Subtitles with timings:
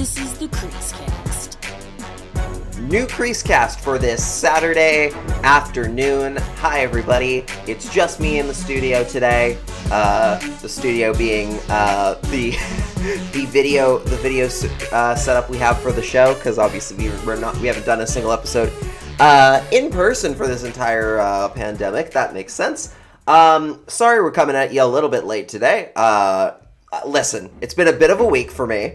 [0.00, 1.58] This is the Creasecast.
[2.88, 5.10] New Creasecast for this Saturday
[5.42, 6.36] afternoon.
[6.36, 7.44] Hi, everybody.
[7.66, 9.58] It's just me in the studio today.
[9.92, 12.52] Uh, the studio being uh, the
[13.34, 14.46] the video the video
[14.90, 18.00] uh, setup we have for the show because obviously we, we're not we haven't done
[18.00, 18.72] a single episode
[19.18, 22.10] uh, in person for this entire uh, pandemic.
[22.12, 22.94] That makes sense.
[23.26, 25.92] Um, sorry, we're coming at you a little bit late today.
[25.94, 26.52] Uh,
[27.06, 28.94] listen, it's been a bit of a week for me.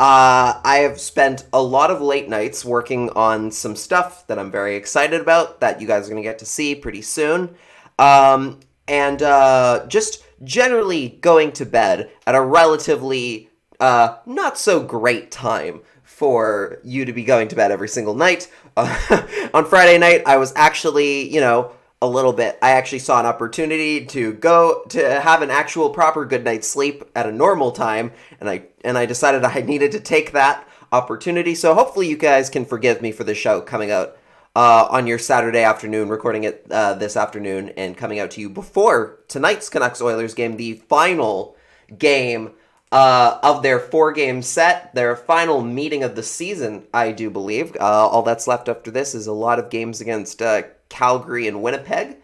[0.00, 4.50] Uh, I have spent a lot of late nights working on some stuff that I'm
[4.50, 7.54] very excited about that you guys are going to get to see pretty soon.
[7.98, 15.30] Um, and uh, just generally going to bed at a relatively uh, not so great
[15.30, 18.50] time for you to be going to bed every single night.
[18.76, 22.58] on Friday night, I was actually, you know, a little bit.
[22.62, 27.04] I actually saw an opportunity to go to have an actual proper good night's sleep
[27.14, 31.54] at a normal time, and I and I decided I needed to take that opportunity.
[31.54, 34.16] So hopefully you guys can forgive me for the show coming out
[34.56, 38.48] uh, on your Saturday afternoon, recording it uh, this afternoon, and coming out to you
[38.48, 41.56] before tonight's Canucks Oilers game, the final
[41.98, 42.52] game
[42.92, 47.76] uh, of their four game set, their final meeting of the season, I do believe.
[47.76, 51.62] Uh, all that's left after this is a lot of games against uh, Calgary and
[51.62, 52.18] Winnipeg.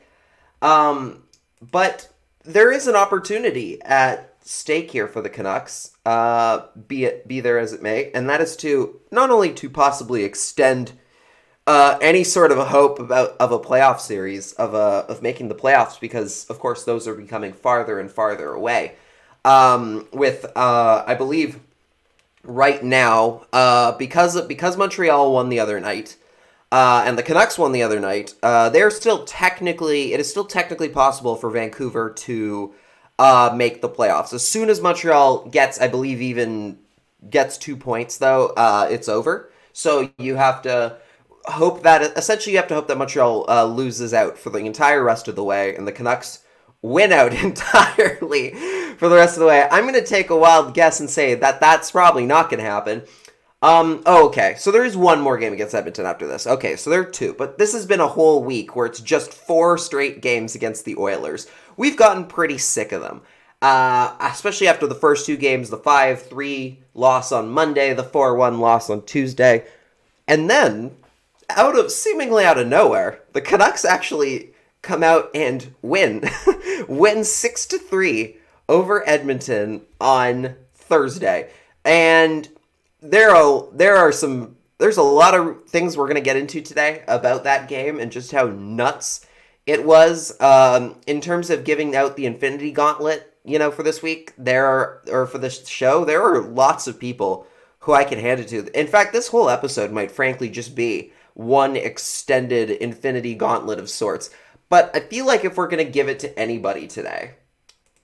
[0.61, 1.23] Um,
[1.63, 2.09] but
[2.45, 7.59] there is an opportunity at stake here for the Canucks, uh, be it be there
[7.59, 10.93] as it may, and that is to not only to possibly extend
[11.67, 15.49] uh, any sort of a hope about of a playoff series of a of making
[15.49, 18.95] the playoffs, because of course those are becoming farther and farther away.
[19.45, 21.59] Um, with uh, I believe
[22.45, 26.17] right now, uh, because because Montreal won the other night
[26.73, 30.45] uh, and the Canucks won the other night, uh, they're still technically, it is still
[30.45, 32.75] technically possible for Vancouver to
[33.19, 34.33] uh, make the playoffs.
[34.33, 36.79] As soon as Montreal gets, I believe, even
[37.31, 39.53] gets two points, though, uh, it's over.
[39.73, 40.99] So you have to
[41.45, 45.03] hope that, essentially, you have to hope that Montreal uh, loses out for the entire
[45.03, 46.45] rest of the way, and the Canucks
[46.83, 48.51] win out entirely
[48.97, 49.69] for the rest of the way.
[49.71, 52.69] I'm going to take a wild guess and say that that's probably not going to
[52.69, 53.03] happen.
[53.67, 54.55] Um, oh, okay.
[54.59, 56.47] So there is one more game against Edmonton after this.
[56.47, 57.35] Okay, so there are two.
[57.37, 60.95] But this has been a whole week where it's just four straight games against the
[60.97, 61.49] Oilers.
[61.77, 63.23] We've gotten pretty sick of them.
[63.61, 68.89] Uh, especially after the first two games, the 5-3 loss on Monday, the 4-1 loss
[68.89, 69.67] on Tuesday.
[70.29, 70.95] And then,
[71.51, 76.23] out of seemingly out of nowhere, the Canucks actually come out and win.
[76.89, 78.37] win 6 to 3
[78.69, 81.51] over Edmonton on Thursday.
[81.85, 82.49] And
[83.11, 86.61] there are there are some there's a lot of things we're going to get into
[86.61, 89.27] today about that game and just how nuts
[89.65, 93.33] it was um, in terms of giving out the Infinity Gauntlet.
[93.45, 97.01] You know, for this week, there are or for this show, there are lots of
[97.01, 97.47] people
[97.81, 98.79] who I can hand it to.
[98.79, 104.31] In fact, this whole episode might frankly just be one extended Infinity Gauntlet of sorts.
[104.69, 107.35] But I feel like if we're going to give it to anybody today,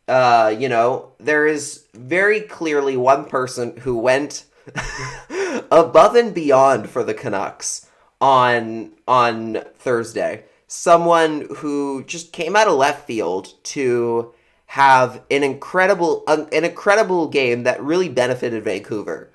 [0.06, 4.44] uh, you know, there is very clearly one person who went
[5.70, 7.88] above and beyond for the Canucks
[8.20, 10.44] on on Thursday.
[10.66, 14.32] Someone who just came out of left field to
[14.66, 19.30] have an incredible an, an incredible game that really benefited Vancouver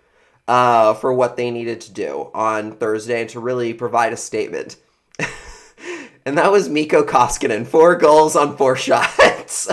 [0.47, 4.77] uh, for what they needed to do on Thursday and to really provide a statement.
[6.25, 9.69] and that was Mikko Koskinen, four goals on four shots.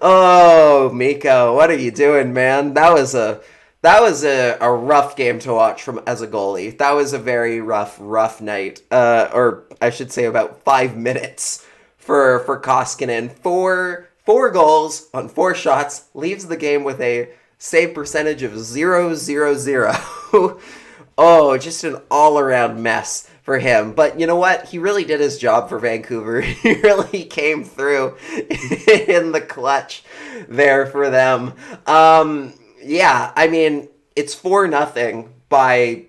[0.00, 2.74] oh, Mikko, what are you doing, man?
[2.74, 3.40] That was a
[3.82, 6.76] that was a, a rough game to watch from as a goalie.
[6.78, 8.82] That was a very rough, rough night.
[8.90, 11.66] Uh, or I should say about five minutes
[11.96, 13.30] for for Koskinen.
[13.30, 19.14] Four four goals on four shots leaves the game with a save percentage of zero
[19.14, 19.92] zero zero.
[21.18, 23.92] oh, just an all around mess for him.
[23.92, 24.66] But you know what?
[24.66, 26.40] He really did his job for Vancouver.
[26.40, 30.04] he really came through in the clutch
[30.48, 31.54] there for them.
[31.86, 36.06] Um, yeah, I mean, it's four nothing by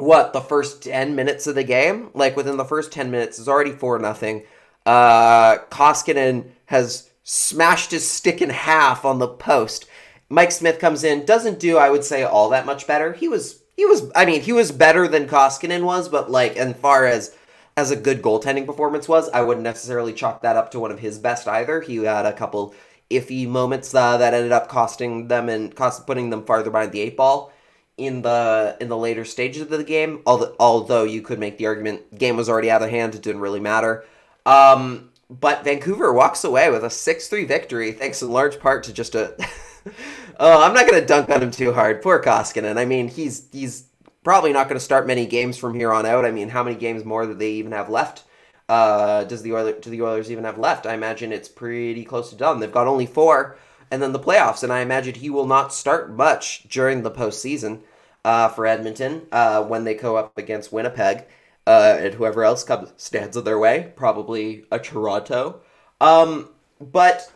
[0.00, 2.10] what the first 10 minutes of the game?
[2.14, 4.44] Like within the first 10 minutes is already 4 nothing.
[4.86, 9.86] Uh koskinen has smashed his stick in half on the post.
[10.28, 13.12] Mike smith comes in doesn't do i would say all that much better.
[13.12, 16.74] He was he was i mean he was better than koskinen was but like as
[16.76, 17.36] far as
[17.76, 21.00] as a good goaltending performance was i wouldn't necessarily chalk that up to one of
[21.00, 21.82] his best either.
[21.82, 22.74] He had a couple
[23.10, 27.00] iffy moments uh, that ended up costing them and cost putting them farther behind the
[27.00, 27.52] eight ball
[27.96, 30.22] in the in the later stages of the game.
[30.26, 33.42] Although, although you could make the argument game was already out of hand, it didn't
[33.42, 34.04] really matter.
[34.46, 38.92] Um, but Vancouver walks away with a six three victory, thanks in large part to
[38.92, 39.34] just a
[40.40, 42.02] oh, I'm not going to dunk on him too hard.
[42.02, 42.78] Poor Koskinen.
[42.78, 43.84] I mean, he's he's
[44.24, 46.24] probably not going to start many games from here on out.
[46.24, 48.24] I mean, how many games more do they even have left?
[48.70, 50.86] Uh, does the Oilers, do the Oilers even have left?
[50.86, 52.60] I imagine it's pretty close to done.
[52.60, 53.58] They've got only four,
[53.90, 57.80] and then the playoffs, and I imagine he will not start much during the postseason
[58.24, 61.24] uh, for Edmonton uh, when they go up against Winnipeg
[61.66, 65.62] uh, and whoever else comes stands in their way, probably a Toronto.
[66.00, 66.50] Um,
[66.80, 67.32] but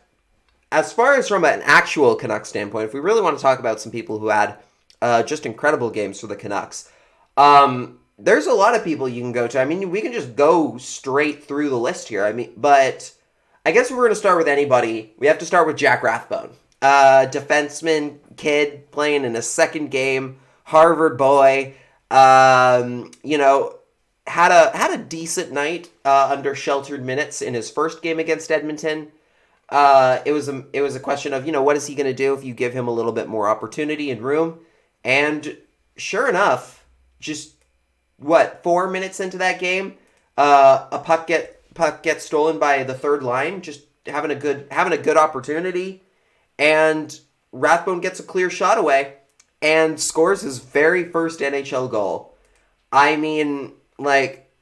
[0.70, 3.80] as far as from an actual Canucks standpoint, if we really want to talk about
[3.80, 4.58] some people who had
[5.02, 6.92] uh, just incredible games for the Canucks,
[7.36, 9.60] um, there's a lot of people you can go to.
[9.60, 12.24] I mean, we can just go straight through the list here.
[12.24, 13.12] I mean, but
[13.66, 16.50] I guess we're going to start with anybody, we have to start with Jack Rathbone,
[16.82, 21.74] uh, defenseman, kid playing in a second game, Harvard boy.
[22.10, 23.78] Um, you know,
[24.26, 28.50] had a had a decent night uh, under sheltered minutes in his first game against
[28.50, 29.08] Edmonton.
[29.70, 32.06] Uh, it was a it was a question of you know what is he going
[32.06, 34.60] to do if you give him a little bit more opportunity and room,
[35.02, 35.56] and
[35.96, 36.84] sure enough,
[37.18, 37.53] just
[38.18, 39.94] what four minutes into that game,
[40.36, 44.66] uh, a puck get puck gets stolen by the third line, just having a good
[44.70, 46.02] having a good opportunity,
[46.58, 47.20] and
[47.52, 49.14] Rathbone gets a clear shot away
[49.62, 52.36] and scores his very first NHL goal.
[52.92, 54.52] I mean, like,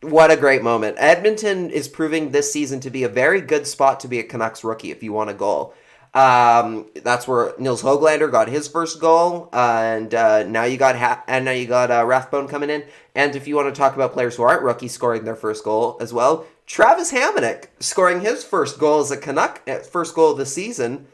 [0.00, 0.96] what a great moment.
[0.98, 4.64] Edmonton is proving this season to be a very good spot to be a Canucks
[4.64, 5.74] rookie if you want a goal.
[6.18, 11.22] Um, that's where Nils Hoglander got his first goal, and uh, now you got ha-
[11.28, 12.82] and now you got uh, Rathbone coming in.
[13.14, 15.96] And if you want to talk about players who aren't rookies scoring their first goal
[16.00, 20.38] as well, Travis Hamonic scoring his first goal as a Canuck, uh, first goal of
[20.38, 21.06] the season,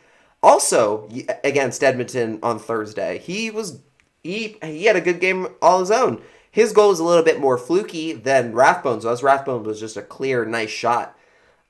[0.42, 1.06] also
[1.44, 3.18] against Edmonton on Thursday.
[3.18, 3.80] He was
[4.22, 6.22] he he had a good game all his own.
[6.50, 9.22] His goal was a little bit more fluky than Rathbone's was.
[9.22, 11.14] Rathbone was just a clear, nice shot.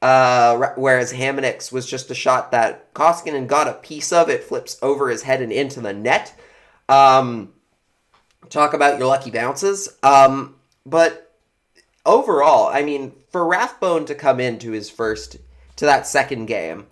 [0.05, 4.29] Uh, whereas Hamonic's was just a shot that Koskinen got a piece of.
[4.29, 6.39] It flips over his head and into the net.
[6.91, 7.55] Um,
[8.51, 9.97] talk about your lucky bounces.
[10.03, 11.35] Um, but
[12.05, 15.39] overall, I mean, for Rathbone to come into his first,
[15.77, 16.87] to that second game,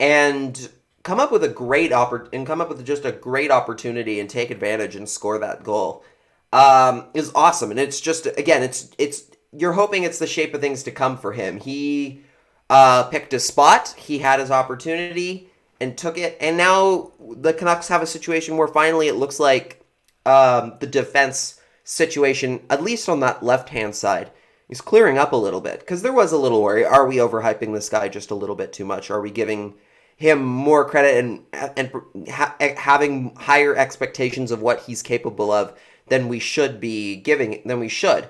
[0.00, 0.68] and
[1.04, 4.28] come up with a great oppor- and come up with just a great opportunity and
[4.28, 6.04] take advantage and score that goal
[6.52, 10.60] um, is awesome, and it's just again, it's it's you're hoping it's the shape of
[10.60, 11.60] things to come for him.
[11.60, 12.24] He
[12.70, 15.48] uh, picked a spot, he had his opportunity
[15.80, 19.84] and took it, and now the Canucks have a situation where finally it looks like
[20.26, 24.30] um, the defense situation, at least on that left hand side,
[24.68, 27.72] is clearing up a little bit because there was a little worry: are we overhyping
[27.72, 29.10] this guy just a little bit too much?
[29.10, 29.74] Are we giving
[30.18, 31.44] him more credit and
[31.76, 35.78] and ha- having higher expectations of what he's capable of
[36.08, 38.28] than we should be giving than we should.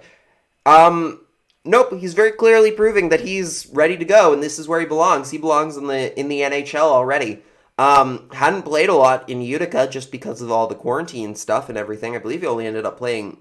[0.66, 1.22] Um
[1.64, 4.86] nope, he's very clearly proving that he's ready to go and this is where he
[4.86, 5.30] belongs.
[5.30, 7.42] He belongs in the in the NHL already.
[7.78, 11.78] Um hadn't played a lot in Utica just because of all the quarantine stuff and
[11.78, 12.14] everything.
[12.14, 13.38] I believe he only ended up playing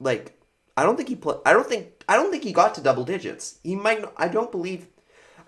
[0.00, 0.40] like
[0.76, 3.04] I don't think he play I don't think I don't think he got to double
[3.04, 3.58] digits.
[3.62, 4.88] He might not, I don't believe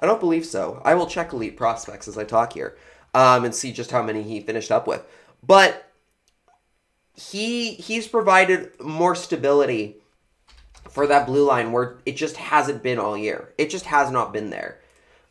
[0.01, 0.81] I don't believe so.
[0.85, 2.77] I will check elite prospects as I talk here
[3.15, 5.05] um, and see just how many he finished up with.
[5.47, 5.91] But
[7.15, 9.97] he he's provided more stability
[10.91, 13.53] for that blue line where it just hasn't been all year.
[13.57, 14.81] It just has not been there.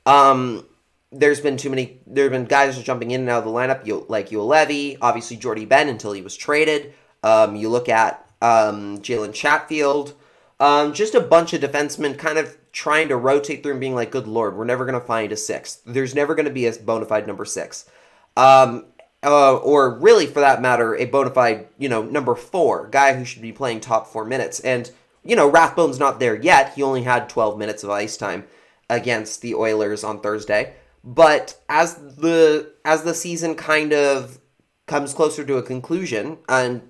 [0.06, 0.65] Um,
[1.11, 2.00] there's been too many.
[2.07, 3.85] There have been guys just jumping in and out of the lineup.
[3.85, 6.94] You like Juolevi, obviously Jordie Benn until he was traded.
[7.23, 10.13] Um, you look at um, Jalen Chatfield,
[10.59, 14.11] um, just a bunch of defensemen kind of trying to rotate through and being like,
[14.11, 15.81] "Good lord, we're never going to find a sixth.
[15.85, 17.89] There's never going to be a bona fide number six.
[18.37, 18.85] Um,
[19.23, 23.25] uh, or really for that matter, a bona fide, you know, number four guy who
[23.25, 24.59] should be playing top four minutes.
[24.61, 24.89] And
[25.23, 26.73] you know, Rathbone's not there yet.
[26.73, 28.45] He only had 12 minutes of ice time
[28.90, 30.73] against the Oilers on Thursday.
[31.04, 34.40] But as the as the season kind of
[34.85, 36.81] comes closer to a conclusion, and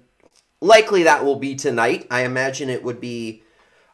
[0.62, 2.08] likely that will be tonight.
[2.10, 3.44] I imagine it would be.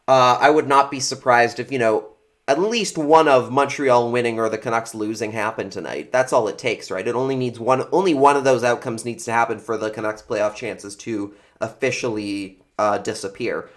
[0.08, 2.12] Uh, I would not be surprised if you know
[2.48, 6.12] at least one of Montreal winning or the Canucks losing happened tonight.
[6.12, 7.06] That's all it takes, right?
[7.06, 10.22] It only needs one only one of those outcomes needs to happen for the Canucks
[10.22, 13.68] playoff chances to officially uh, disappear.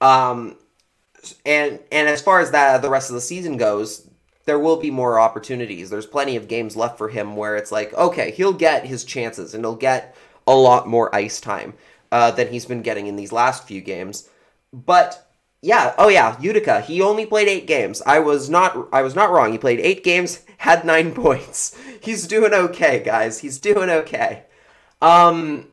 [0.00, 0.56] Um,
[1.44, 4.08] and and as far as that the rest of the season goes,
[4.46, 5.90] there will be more opportunities.
[5.90, 9.54] There's plenty of games left for him where it's like, okay, he'll get his chances
[9.54, 10.16] and he'll get
[10.46, 11.74] a lot more ice time
[12.10, 14.28] uh, than he's been getting in these last few games.
[14.72, 15.30] But
[15.62, 16.80] yeah, oh yeah, Utica.
[16.80, 18.02] He only played eight games.
[18.06, 19.52] I was not I was not wrong.
[19.52, 21.78] He played eight games, had nine points.
[22.00, 23.40] He's doing okay, guys.
[23.40, 24.44] He's doing okay.
[25.02, 25.68] Um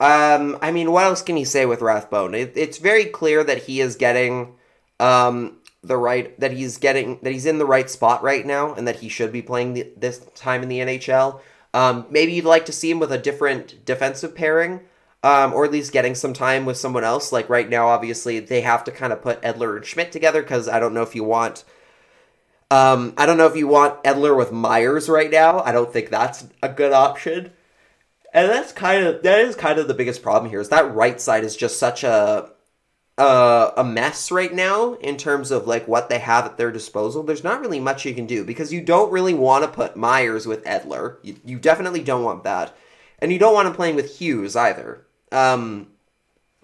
[0.00, 2.34] um I mean what else can you say with Rathbone?
[2.34, 4.54] It, it's very clear that he is getting
[5.00, 8.86] um the right that he's getting that he's in the right spot right now and
[8.88, 11.40] that he should be playing the, this time in the NHL.
[11.74, 14.80] Um, maybe you'd like to see him with a different defensive pairing,
[15.22, 17.32] um, or at least getting some time with someone else.
[17.32, 20.68] Like right now, obviously, they have to kind of put Edler and Schmidt together because
[20.68, 21.64] I don't know if you want.
[22.70, 25.60] Um, I don't know if you want Edler with Myers right now.
[25.60, 27.52] I don't think that's a good option.
[28.32, 31.20] And that's kind of that is kind of the biggest problem here is that right
[31.20, 32.50] side is just such a
[33.18, 37.22] uh, a mess right now in terms of like what they have at their disposal.
[37.24, 40.46] There's not really much you can do because you don't really want to put Myers
[40.46, 41.16] with Edler.
[41.22, 42.76] You, you definitely don't want that,
[43.18, 45.88] and you don't want him playing with Hughes either, um,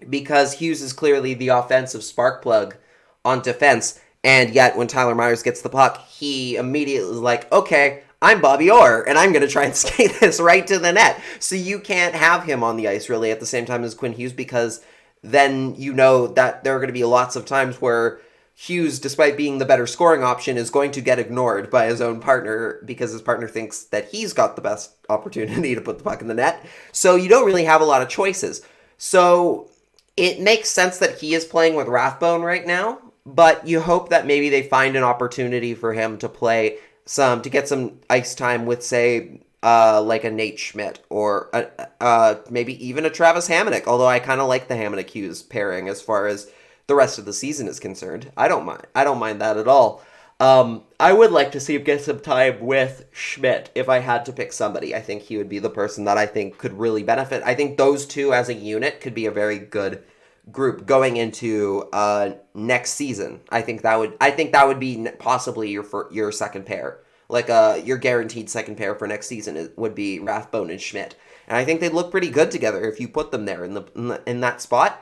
[0.09, 2.77] because Hughes is clearly the offensive spark plug
[3.25, 3.99] on defense.
[4.23, 8.71] And yet, when Tyler Myers gets the puck, he immediately is like, "Okay, I'm Bobby
[8.71, 11.79] Orr, and I'm going to try and skate this right to the net." So you
[11.79, 14.83] can't have him on the ice really at the same time as Quinn Hughes because
[15.21, 18.19] then you know that there are going to be lots of times where
[18.55, 22.19] Hughes, despite being the better scoring option, is going to get ignored by his own
[22.19, 26.21] partner because his partner thinks that he's got the best opportunity to put the puck
[26.21, 26.65] in the net.
[26.91, 28.65] So you don't really have a lot of choices.
[28.97, 29.69] So
[30.17, 34.25] it makes sense that he is playing with Rathbone right now, but you hope that
[34.25, 38.65] maybe they find an opportunity for him to play some to get some ice time
[38.65, 41.67] with say uh, like a Nate Schmidt or a,
[42.01, 43.87] uh, maybe even a Travis Hamonic.
[43.87, 46.51] Although I kind of like the Hamonic Hughes pairing as far as
[46.87, 48.31] the rest of the season is concerned.
[48.37, 48.85] I don't mind.
[48.93, 50.03] I don't mind that at all.
[50.39, 54.25] Um, I would like to see him get some time with Schmidt if I had
[54.25, 54.93] to pick somebody.
[54.93, 57.41] I think he would be the person that I think could really benefit.
[57.45, 60.03] I think those two as a unit could be a very good
[60.51, 63.41] group going into uh, next season.
[63.49, 66.99] I think that would I think that would be possibly your for, your second pair
[67.29, 71.15] like uh, your guaranteed second pair for next season would be Rathbone and Schmidt,
[71.47, 73.83] and I think they'd look pretty good together if you put them there in the
[73.95, 75.01] in, the, in that spot.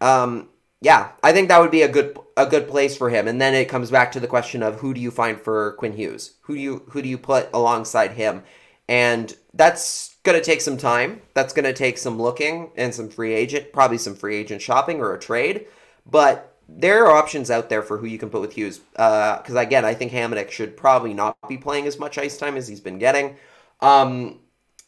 [0.00, 0.48] Um,
[0.80, 3.28] yeah, I think that would be a good a good place for him.
[3.28, 5.92] And then it comes back to the question of who do you find for Quinn
[5.92, 6.34] Hughes?
[6.42, 8.42] Who do you who do you put alongside him?
[8.88, 11.22] And that's going to take some time.
[11.34, 15.00] That's going to take some looking and some free agent, probably some free agent shopping
[15.00, 15.66] or a trade.
[16.08, 18.78] But there are options out there for who you can put with Hughes.
[18.92, 22.56] Because uh, again, I think Hamonic should probably not be playing as much ice time
[22.56, 23.36] as he's been getting.
[23.80, 24.40] Um,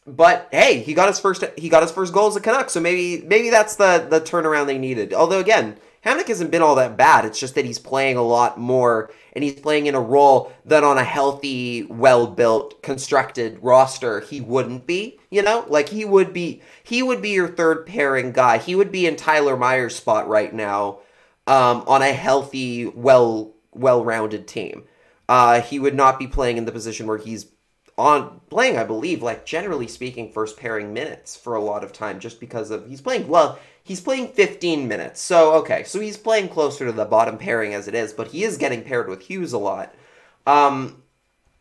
[0.07, 2.79] but hey, he got his first he got his first goal as a Canuck, so
[2.79, 5.13] maybe maybe that's the the turnaround they needed.
[5.13, 7.25] Although again, Hamonic hasn't been all that bad.
[7.25, 10.83] It's just that he's playing a lot more, and he's playing in a role that
[10.83, 15.19] on a healthy, well built, constructed roster he wouldn't be.
[15.31, 18.59] You know, like he would be he would be your third pairing guy.
[18.59, 20.99] He would be in Tyler Myers' spot right now
[21.47, 24.83] um, on a healthy, well well rounded team.
[25.27, 27.47] Uh, he would not be playing in the position where he's
[27.97, 32.19] on playing, I believe, like generally speaking, first pairing minutes for a lot of time,
[32.19, 33.59] just because of he's playing well.
[33.83, 37.87] He's playing 15 minutes, so okay, so he's playing closer to the bottom pairing as
[37.87, 39.93] it is, but he is getting paired with Hughes a lot.
[40.47, 41.03] Um,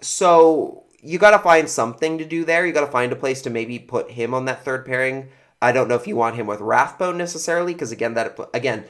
[0.01, 2.67] so you got to find something to do there.
[2.67, 5.29] You got to find a place to maybe put him on that third pairing.
[5.61, 8.85] I don't know if you want him with Rathbone necessarily, because again, that again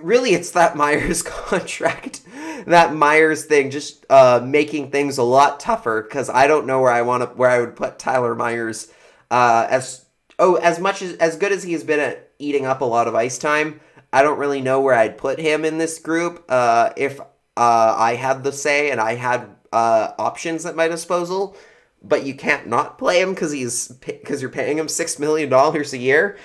[0.00, 2.22] really it's that Myers contract,
[2.66, 6.02] that Myers thing, just uh, making things a lot tougher.
[6.02, 8.92] Because I don't know where I want to, where I would put Tyler Myers.
[9.30, 10.04] Uh, as
[10.38, 13.08] oh, as much as as good as he has been at eating up a lot
[13.08, 13.80] of ice time,
[14.12, 16.44] I don't really know where I'd put him in this group.
[16.48, 17.24] Uh, if uh,
[17.56, 21.56] I had the say and I had uh, options at my disposal,
[22.02, 25.92] but you can't not play him because he's because you're paying him six million dollars
[25.92, 26.36] a year.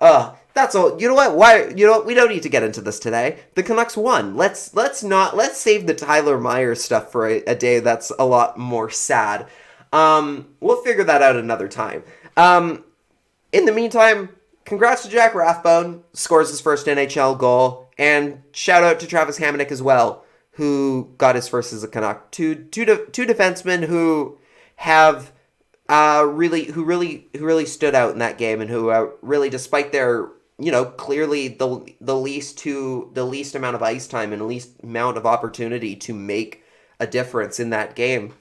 [0.00, 1.00] Uh, that's all.
[1.00, 1.36] You know what?
[1.36, 1.66] Why?
[1.68, 2.06] You know what?
[2.06, 3.40] We don't need to get into this today.
[3.54, 4.36] The Canucks won.
[4.36, 8.24] Let's let's not let's save the Tyler Myers stuff for a, a day that's a
[8.24, 9.48] lot more sad.
[9.92, 12.02] Um, we'll figure that out another time.
[12.36, 12.84] Um,
[13.52, 14.30] in the meantime,
[14.64, 19.70] congrats to Jack Rathbone, scores his first NHL goal, and shout out to Travis Hamonic
[19.70, 22.30] as well, who got his first as a Canuck.
[22.30, 24.38] Two two de- two defensemen who
[24.76, 25.32] have
[25.88, 29.50] uh, really who really who really stood out in that game and who uh, really,
[29.50, 34.32] despite their you know, clearly the the least to the least amount of ice time
[34.32, 36.62] and least amount of opportunity to make
[37.00, 38.32] a difference in that game.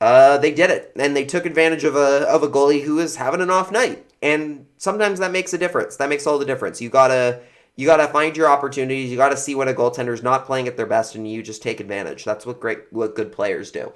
[0.00, 3.16] Uh, they did it, and they took advantage of a of a goalie who is
[3.16, 5.96] having an off night, and sometimes that makes a difference.
[5.96, 6.80] That makes all the difference.
[6.80, 7.40] You gotta
[7.76, 9.10] you gotta find your opportunities.
[9.10, 11.80] You gotta see when a goaltender's not playing at their best, and you just take
[11.80, 12.24] advantage.
[12.24, 13.92] That's what great what good players do.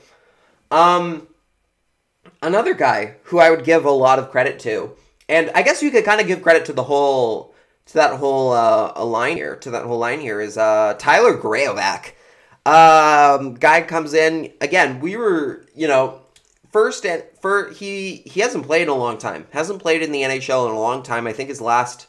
[0.71, 1.27] Um,
[2.43, 4.97] another guy who I would give a lot of credit to,
[5.29, 7.55] and I guess you could kind of give credit to the whole
[7.87, 12.13] to that whole uh, line here, to that whole line here is uh, Tyler Graovac.
[12.67, 15.01] Um, guy comes in again.
[15.01, 16.23] We were, you know,
[16.73, 19.47] first and for he he hasn't played in a long time.
[19.51, 21.27] Hasn't played in the NHL in a long time.
[21.27, 22.07] I think his last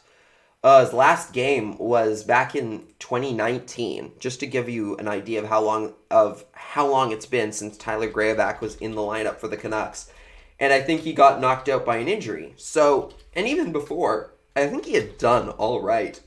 [0.66, 4.10] uh, his last game was back in 2019.
[4.18, 7.76] Just to give you an idea of how long of how long it's been since
[7.76, 10.10] Tyler Graovac was in the lineup for the Canucks.
[10.58, 12.52] and I think he got knocked out by an injury.
[12.56, 16.20] So, and even before, I think he had done all right.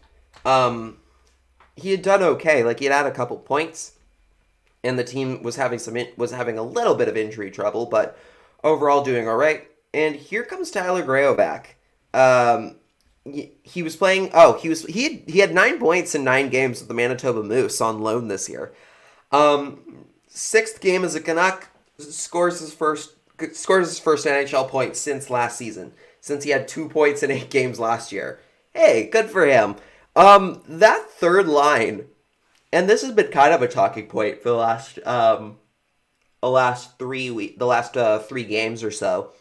[0.46, 1.00] Um,
[1.75, 2.63] he had done okay.
[2.63, 3.98] Like he had had a couple points,
[4.86, 7.88] and the team was having some in- was having a little bit of injury trouble,
[7.88, 8.17] but
[8.63, 9.67] overall doing all right.
[9.93, 11.75] And here comes Tyler Graovac.
[12.13, 12.78] Um,
[13.63, 14.31] he, was playing.
[14.33, 17.43] Oh, he was he had, he had nine points in nine games with the Manitoba
[17.43, 18.74] Moose on loan this year.
[19.31, 23.13] Um, sixth game as a Canuck scores his first
[23.53, 25.93] scores his first NHL point since last season.
[26.21, 28.39] Since he had two points in eight games last year.
[28.74, 29.75] Hey, good for him.
[30.15, 32.05] Um, that third line,
[32.74, 35.57] and this has been kind of a talking point for the last um,
[36.41, 39.31] the last three week, the last uh, three games or so,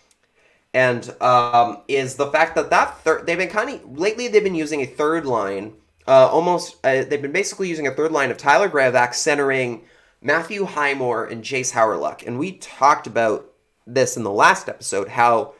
[0.75, 4.55] and um, is the fact that that third they've been kind of lately they've been
[4.55, 5.75] using a third line,
[6.07, 9.83] uh, almost uh, they've been basically using a third line of Tyler Graovac centering
[10.21, 13.51] Matthew Highmore and Jace Hawryluk, and we talked about
[13.87, 15.55] this in the last episode how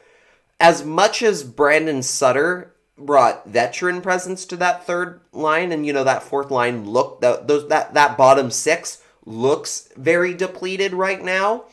[0.59, 6.03] as much as Brandon Sutter brought veteran presence to that third line and you know
[6.03, 11.63] that fourth line look that those that that bottom six looks very depleted right now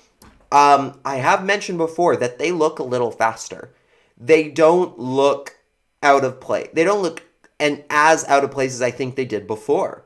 [0.53, 3.73] um i have mentioned before that they look a little faster.
[4.19, 5.59] They don't look
[6.03, 7.23] out of place they don't look
[7.59, 10.05] and as out of place as i think they did before.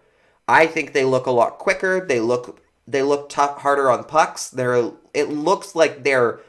[0.51, 2.05] I think they look a lot quicker.
[2.05, 4.49] They look they look tough harder on pucks.
[4.49, 6.41] They're it looks like they're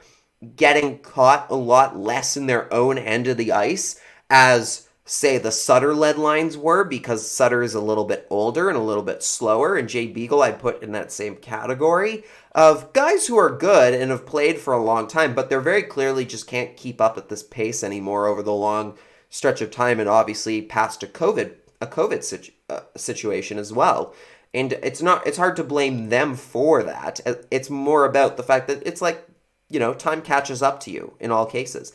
[0.56, 5.52] getting caught a lot less in their own end of the ice as say the
[5.52, 9.22] Sutter led lines were because Sutter is a little bit older and a little bit
[9.22, 9.76] slower.
[9.76, 14.12] And Jay Beagle I put in that same category of guys who are good and
[14.12, 17.30] have played for a long time but they're very clearly just can't keep up at
[17.30, 18.98] this pace anymore over the long
[19.30, 24.14] stretch of time and obviously past a COVID a COVID situ- uh, situation as well.
[24.54, 27.20] And it's not it's hard to blame them for that.
[27.50, 29.26] It's more about the fact that it's like,
[29.70, 31.92] you know, time catches up to you in all cases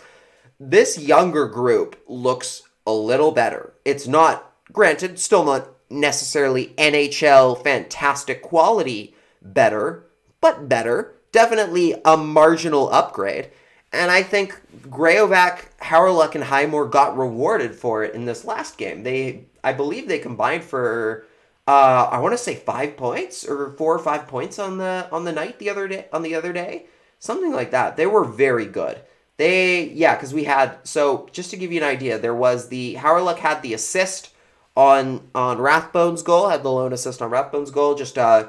[0.58, 3.74] this younger group looks a little better.
[3.84, 10.05] It's not, granted, still not necessarily NHL fantastic quality better,
[10.40, 11.14] but better.
[11.32, 13.50] Definitely a marginal upgrade.
[13.92, 19.02] And I think Graovac, Hawryluk, and Highmore got rewarded for it in this last game.
[19.02, 21.26] They, I believe, they combined for,
[21.66, 25.24] uh, I want to say five points or four or five points on the on
[25.24, 26.86] the night the other day on the other day,
[27.18, 27.96] something like that.
[27.96, 29.00] They were very good.
[29.36, 32.96] They yeah, because we had so just to give you an idea, there was the
[32.96, 34.30] Hawryluk had the assist
[34.76, 37.94] on on Rathbone's goal, had the lone assist on Rathbone's goal.
[37.94, 38.48] Just uh,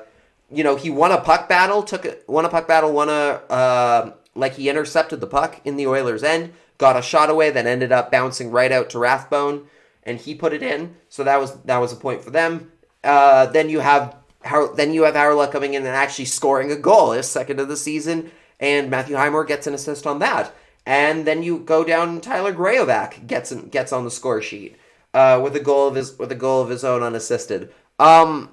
[0.52, 3.42] you know, he won a puck battle, took a, won a puck battle, won a
[3.52, 7.66] uh, like he intercepted the puck in the Oilers' end, got a shot away that
[7.66, 9.68] ended up bouncing right out to Rathbone,
[10.04, 10.96] and he put it in.
[11.10, 12.72] So that was that was a point for them.
[13.04, 16.78] Uh, then you have how then you have Hawryluk coming in and actually scoring a
[16.78, 20.54] goal, his second of the season, and Matthew Highmore gets an assist on that
[20.88, 22.22] and then you go down.
[22.22, 24.78] Tyler Graovac gets gets on the score sheet
[25.14, 27.74] uh, with a goal of his with a goal of his own unassisted.
[28.00, 28.50] Um,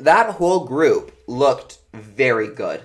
[0.00, 2.82] that whole group looked very good.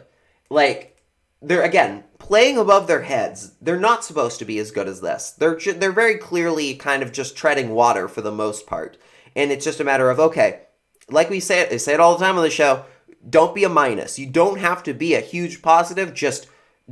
[0.50, 0.98] Like
[1.42, 3.54] they're again playing above their heads.
[3.62, 5.32] They're not supposed to be as good as this.
[5.32, 8.98] They're they're very clearly kind of just treading water for the most part,
[9.36, 10.62] and it's just a matter of okay,
[11.10, 12.86] like we say it, they say it all the time on the show.
[13.30, 14.18] Don't be a minus.
[14.18, 16.14] You don't have to be a huge positive.
[16.14, 16.48] Just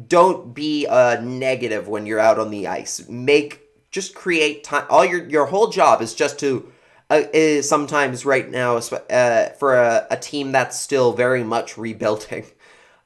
[0.08, 3.08] don't be a negative when you're out on the ice.
[3.08, 4.86] Make just create time.
[4.90, 6.72] All your your whole job is just to
[7.10, 12.46] uh, is sometimes right now uh, for a, a, team that's still very much rebuilding.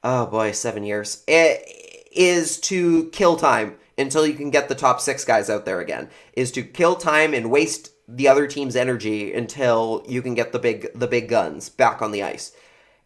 [0.02, 1.22] Oh boy, seven years.
[1.28, 1.62] It
[2.10, 6.08] is to kill time until you can get the top six guys out there again.
[6.32, 10.58] Is to kill time and waste the other team's energy until you can get the
[10.58, 12.52] big the big guns back on the ice.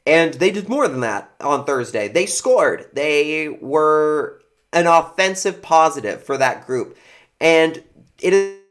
[0.07, 2.07] And they did more than that on Thursday.
[2.07, 2.87] They scored.
[2.93, 4.41] They were
[4.73, 6.97] an offensive positive for that group.
[7.41, 7.83] And
[8.21, 8.64] it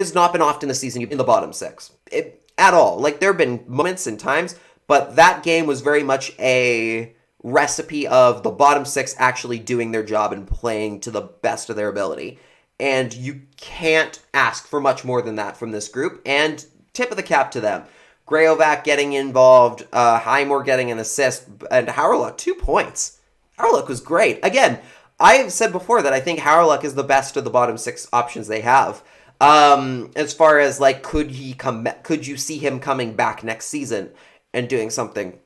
[0.00, 2.98] has not been often this season in the bottom six it, at all.
[2.98, 8.06] Like there have been moments and times, but that game was very much a recipe
[8.06, 11.88] of the bottom six actually doing their job and playing to the best of their
[11.88, 12.38] ability.
[12.80, 16.22] And you can't ask for much more than that from this group.
[16.26, 17.84] And tip of the cap to them.
[18.26, 23.20] Graovac getting involved, uh, Highmore getting an assist, and Hawryluk two points.
[23.58, 24.40] Hawryluk was great.
[24.42, 24.80] Again,
[25.20, 28.08] I have said before that I think Hawryluk is the best of the bottom six
[28.12, 29.04] options they have.
[29.40, 31.86] Um, as far as like, could he come?
[32.02, 34.10] Could you see him coming back next season
[34.52, 35.38] and doing something?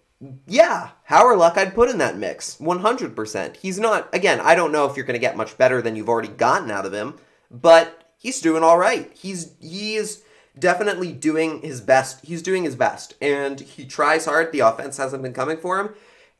[0.46, 3.56] Yeah, Hawryluk I'd put in that mix, one hundred percent.
[3.56, 4.12] He's not.
[4.14, 6.70] Again, I don't know if you're going to get much better than you've already gotten
[6.70, 7.14] out of him,
[7.50, 9.10] but he's doing all right.
[9.14, 10.24] He's he is
[10.58, 12.24] definitely doing his best.
[12.24, 14.50] He's doing his best, and he tries hard.
[14.50, 15.94] The offense hasn't been coming for him,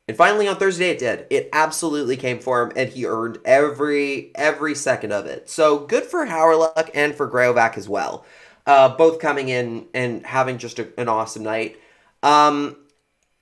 [0.09, 1.27] And finally on Thursday it did.
[1.29, 5.51] It absolutely came for him and he earned every every second of it.
[5.51, 8.25] So good for Hawryluk and for Graovac as well.
[8.65, 11.79] Uh, both coming in and having just a, an awesome night.
[12.23, 12.77] Um,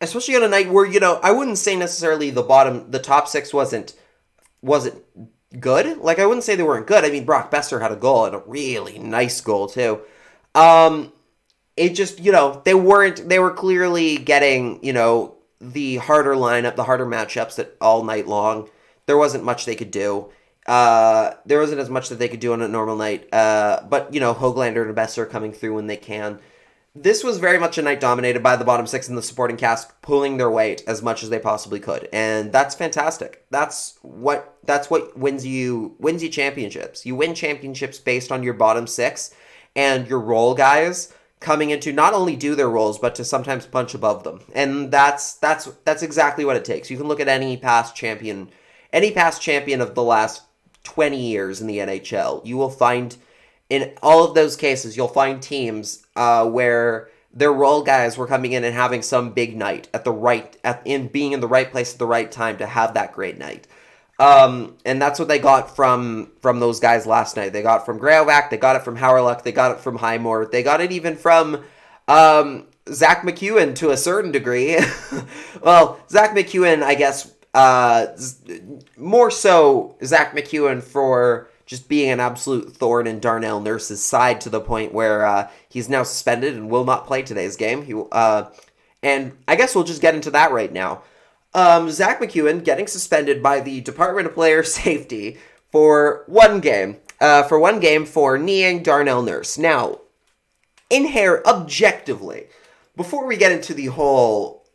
[0.01, 3.29] especially on a night where, you know, I wouldn't say necessarily the bottom the top
[3.29, 3.93] six wasn't
[4.61, 5.01] wasn't
[5.57, 5.99] good.
[5.99, 7.05] Like I wouldn't say they weren't good.
[7.05, 10.01] I mean Brock Boeser had a goal and a really nice goal too.
[10.53, 11.13] Um
[11.77, 16.75] it just, you know, they weren't they were clearly getting, you know, the harder lineup,
[16.75, 18.69] the harder matchups that all night long.
[19.05, 20.29] There wasn't much they could do.
[20.65, 23.33] Uh, there wasn't as much that they could do on a normal night.
[23.33, 26.39] Uh, but you know, Hoglander and are coming through when they can.
[26.93, 30.01] This was very much a night dominated by the bottom six and the supporting cast
[30.01, 33.45] pulling their weight as much as they possibly could, and that's fantastic.
[33.51, 37.05] That's what that's what wins you wins you championships.
[37.05, 39.33] You win championships based on your bottom six
[39.75, 43.65] and your role guys coming in to not only do their roles but to sometimes
[43.65, 44.41] punch above them.
[44.53, 46.89] And that's that's that's exactly what it takes.
[46.89, 48.49] You can look at any past champion
[48.93, 50.43] any past champion of the last
[50.83, 53.17] 20 years in the nhl you will find
[53.69, 58.53] in all of those cases you'll find teams uh, where their role guys were coming
[58.53, 61.71] in and having some big night at the right at in being in the right
[61.71, 63.67] place at the right time to have that great night
[64.19, 67.53] um, and that's what they got from from those guys last night.
[67.53, 70.63] They got from Graovac, they got it from Hawryluk, they got it from Highmore, they
[70.63, 71.63] got it even from
[72.07, 74.77] um, Zack MacEwen to a certain degree.
[75.61, 78.07] well, Zack MacEwen, I guess, uh,
[78.97, 84.49] more so Zack MacEwen for just being an absolute thorn in Darnell Nurse's side to
[84.49, 87.83] the point where uh, he's now suspended and will not play today's game.
[87.83, 88.45] He, uh,
[89.03, 91.03] and I guess we'll just get into that right now
[91.57, 95.37] um, Zack MacEwen getting suspended by the Department of Player Safety
[95.71, 96.97] for one game.
[97.19, 99.57] Uh, for one game for kneeing Darnell Nurse.
[99.57, 100.01] Now,
[100.87, 102.45] in here, objectively,
[102.95, 104.67] before we get into the whole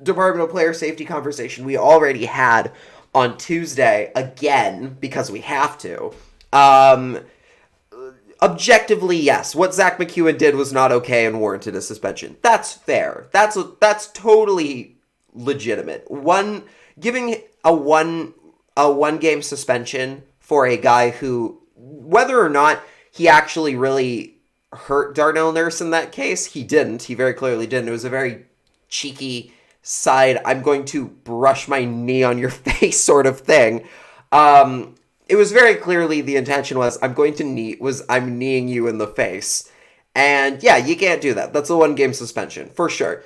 [0.00, 2.70] Department of Player Safety conversation we already had
[3.12, 6.12] on Tuesday again because we have to.
[6.52, 7.18] Um,
[8.40, 12.36] objectively, yes, what Zack MacEwen did was not okay and warranted a suspension.
[12.40, 13.26] That's fair.
[13.32, 14.97] That's that's totally
[15.34, 16.10] legitimate.
[16.10, 16.64] One
[16.98, 18.34] giving a one
[18.76, 24.36] a one game suspension for a guy who whether or not he actually really
[24.72, 27.04] hurt Darnell Nurse in that case, he didn't.
[27.04, 27.88] He very clearly didn't.
[27.88, 28.44] It was a very
[28.88, 33.86] cheeky side, I'm going to brush my knee on your face sort of thing.
[34.30, 34.96] Um,
[35.28, 38.86] it was very clearly the intention was I'm going to knee was I'm kneeing you
[38.86, 39.70] in the face.
[40.14, 41.52] And yeah, you can't do that.
[41.52, 43.24] That's a one game suspension for sure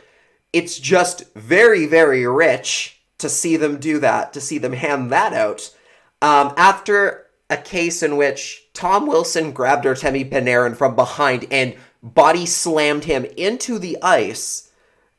[0.53, 5.33] it's just very, very rich to see them do that, to see them hand that
[5.33, 5.75] out.
[6.21, 12.47] Um, after a case in which Tom Wilson grabbed Artemi Panarin from behind and body
[12.47, 14.71] slammed him into the ice,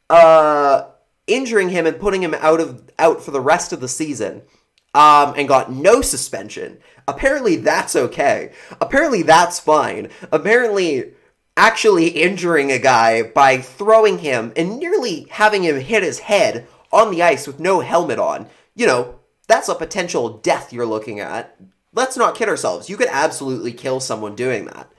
[0.10, 0.86] uh,
[1.28, 4.41] injuring him and putting him out of out for the rest of the season,
[4.93, 6.80] um, and got no suspension.
[7.08, 8.52] Apparently, that's okay.
[8.80, 10.10] Apparently, that's fine.
[10.32, 11.13] Apparently,
[11.56, 17.12] actually injuring a guy by throwing him and nearly having him hit his head on
[17.12, 21.58] the ice with no helmet on, you know, that's a potential death you're looking at.
[21.94, 22.89] Let's not kid ourselves.
[22.89, 24.92] You could absolutely kill someone doing that.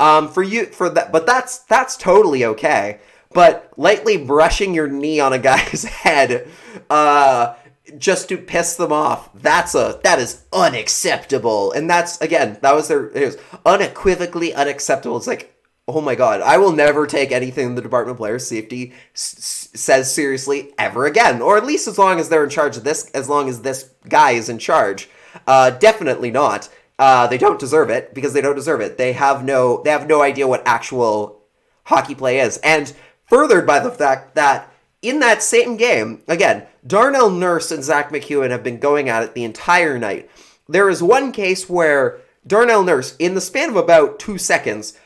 [0.00, 2.98] Um, for you, for that, but that's that's totally okay.
[3.32, 6.48] But lightly brushing your knee on a guy's head,
[6.90, 7.54] uh,
[7.96, 11.70] just to piss them off, that's a that is unacceptable.
[11.70, 15.16] And that's again, that was their it was unequivocally unacceptable.
[15.16, 15.51] It's like
[15.88, 20.12] oh my god, I will never take anything the Department of Player Safety s- says
[20.12, 23.28] seriously ever again, or at least as long as they're in charge of this, as
[23.28, 25.08] long as this guy is in charge.
[25.46, 26.68] Uh, definitely not.
[26.98, 28.96] Uh, they don't deserve it because they don't deserve it.
[28.96, 31.42] They have no, they have no idea what actual
[31.84, 32.92] hockey play is, and
[33.26, 38.50] furthered by the fact that in that same game, again, Darnell Nurse and Zack MacEwen
[38.50, 40.30] have been going at it the entire night.
[40.68, 44.96] There is one case where Darnell Nurse, in the span of about two seconds,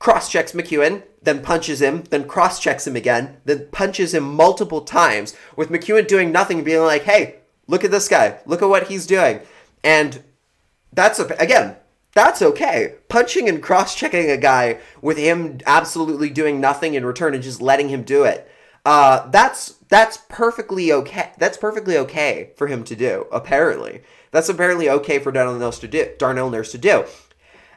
[0.00, 4.80] cross checks MacEwen, then punches him, then cross checks him again, then punches him multiple
[4.80, 7.36] times, with MacEwen doing nothing, being like, hey,
[7.68, 9.40] look at this guy, look at what he's doing.
[9.84, 10.24] And
[10.92, 11.76] that's, again,
[12.12, 12.94] that's okay.
[13.08, 17.62] Punching and cross checking a guy with him absolutely doing nothing in return and just
[17.62, 18.50] letting him do it.
[18.84, 21.32] Uh, that's that's perfectly okay.
[21.36, 23.26] That's perfectly okay for him to do.
[23.30, 26.08] Apparently, that's apparently okay for Darnell Nurse to do.
[26.18, 27.04] Darnell Nurse to do.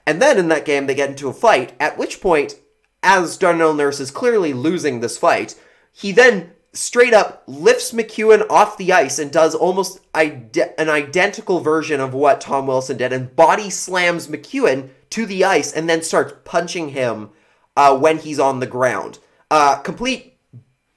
[0.05, 2.59] And then in that game, they get into a fight, at which point,
[3.01, 5.55] as Darnell Nurse is clearly losing this fight,
[5.91, 11.59] he then straight up lifts MacEwen off the ice and does almost ide- an identical
[11.59, 16.01] version of what Tom Wilson did and body slams MacEwen to the ice and then
[16.01, 17.29] starts punching him
[17.77, 19.19] uh, when he's on the ground.
[19.51, 20.37] Uh, complete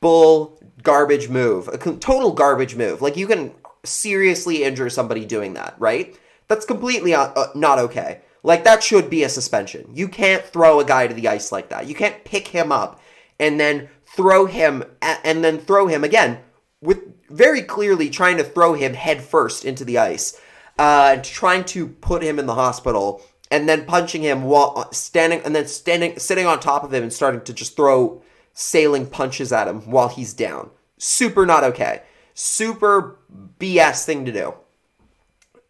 [0.01, 3.03] bull garbage move, a total garbage move.
[3.03, 3.53] Like you can
[3.85, 6.19] seriously injure somebody doing that, right?
[6.49, 8.21] That's completely uh, uh, not okay.
[8.47, 9.91] Like that should be a suspension.
[9.93, 11.89] You can't throw a guy to the ice like that.
[11.89, 13.01] You can't pick him up
[13.41, 16.39] and then throw him and then throw him again
[16.81, 20.41] with very clearly trying to throw him head first into the ice,
[20.79, 25.53] uh, trying to put him in the hospital and then punching him while standing and
[25.53, 29.67] then standing sitting on top of him and starting to just throw sailing punches at
[29.67, 30.71] him while he's down.
[30.99, 32.03] Super not okay.
[32.33, 33.19] Super
[33.59, 34.55] BS thing to do.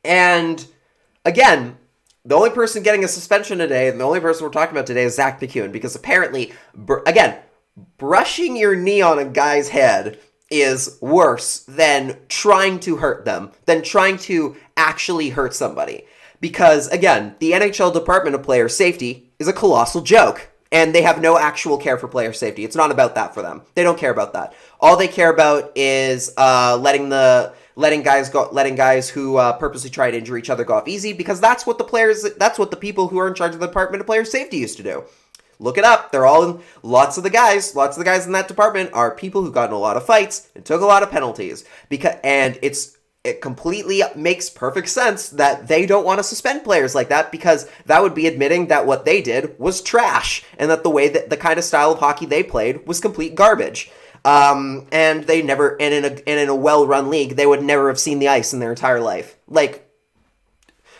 [0.04, 0.66] And
[1.24, 1.78] again,
[2.26, 5.04] the only person getting a suspension today, and the only person we're talking about today
[5.04, 7.38] is Zack MacEwen, because apparently, br- again,
[7.98, 10.18] brushing your knee on a guy's head
[10.50, 16.04] is worse than trying to hurt them, than trying to actually hurt somebody.
[16.40, 20.50] Because, again, the NHL Department of Player Safety is a colossal joke.
[20.72, 22.64] And they have no actual care for player safety.
[22.64, 23.62] It's not about that for them.
[23.76, 24.52] They don't care about that.
[24.80, 29.52] All they care about is uh, letting the letting guys go, letting guys who uh,
[29.52, 32.58] purposely try to injure each other go off easy because that's what the players, that's
[32.58, 34.82] what the people who are in charge of the Department of Player Safety used to
[34.82, 35.04] do.
[35.58, 36.10] Look it up.
[36.10, 39.14] They're all in, lots of the guys, lots of the guys in that department are
[39.14, 42.16] people who got in a lot of fights and took a lot of penalties because,
[42.24, 47.08] and it's, it completely makes perfect sense that they don't want to suspend players like
[47.08, 50.90] that because that would be admitting that what they did was trash and that the
[50.90, 53.90] way that the kind of style of hockey they played was complete garbage.
[54.26, 57.86] Um, and they never, and in a and in a well-run league, they would never
[57.86, 59.38] have seen the ice in their entire life.
[59.46, 59.88] Like,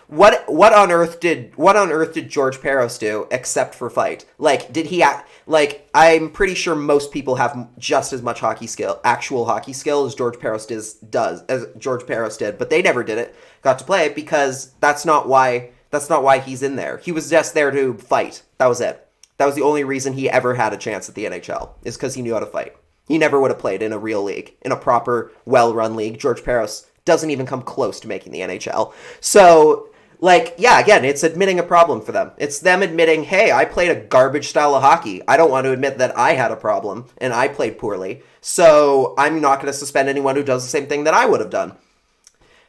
[0.06, 4.26] what what on earth did what on earth did George Parros do except for fight?
[4.38, 5.88] Like, did he act like?
[5.92, 10.14] I'm pretty sure most people have just as much hockey skill, actual hockey skill, as
[10.14, 13.34] George Parros does does as George Parros did, but they never did it.
[13.62, 16.98] Got to play it because that's not why that's not why he's in there.
[16.98, 18.42] He was just there to fight.
[18.58, 19.02] That was it.
[19.38, 22.14] That was the only reason he ever had a chance at the NHL is because
[22.14, 22.76] he knew how to fight.
[23.06, 26.18] He never would have played in a real league, in a proper, well run league.
[26.18, 28.92] George Parros doesn't even come close to making the NHL.
[29.20, 32.32] So, like, yeah, again, it's admitting a problem for them.
[32.36, 35.22] It's them admitting, hey, I played a garbage style of hockey.
[35.28, 38.22] I don't want to admit that I had a problem and I played poorly.
[38.40, 41.40] So I'm not going to suspend anyone who does the same thing that I would
[41.40, 41.76] have done.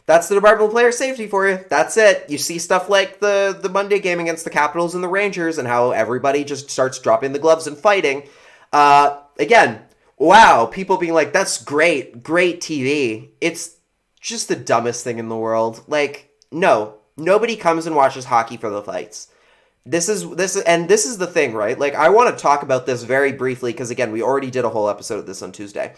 [0.08, 1.60] That's the Department of Player Safety for you.
[1.70, 2.30] That's it.
[2.30, 5.68] You see stuff like the the Monday game against the Capitals and the Rangers, and
[5.68, 8.24] how everybody just starts dropping the gloves and fighting.
[8.72, 9.82] Uh, again,
[10.18, 13.30] wow, people being like, that's great, great TV.
[13.40, 13.78] It's
[14.20, 15.84] just the dumbest thing in the world.
[15.88, 19.30] Like, no, nobody comes and watches hockey for the fights.
[19.86, 21.80] This is this and this is the thing, right?
[21.80, 24.70] Like I want to talk about this very briefly because again, we already did a
[24.70, 25.94] whole episode of this on Tuesday.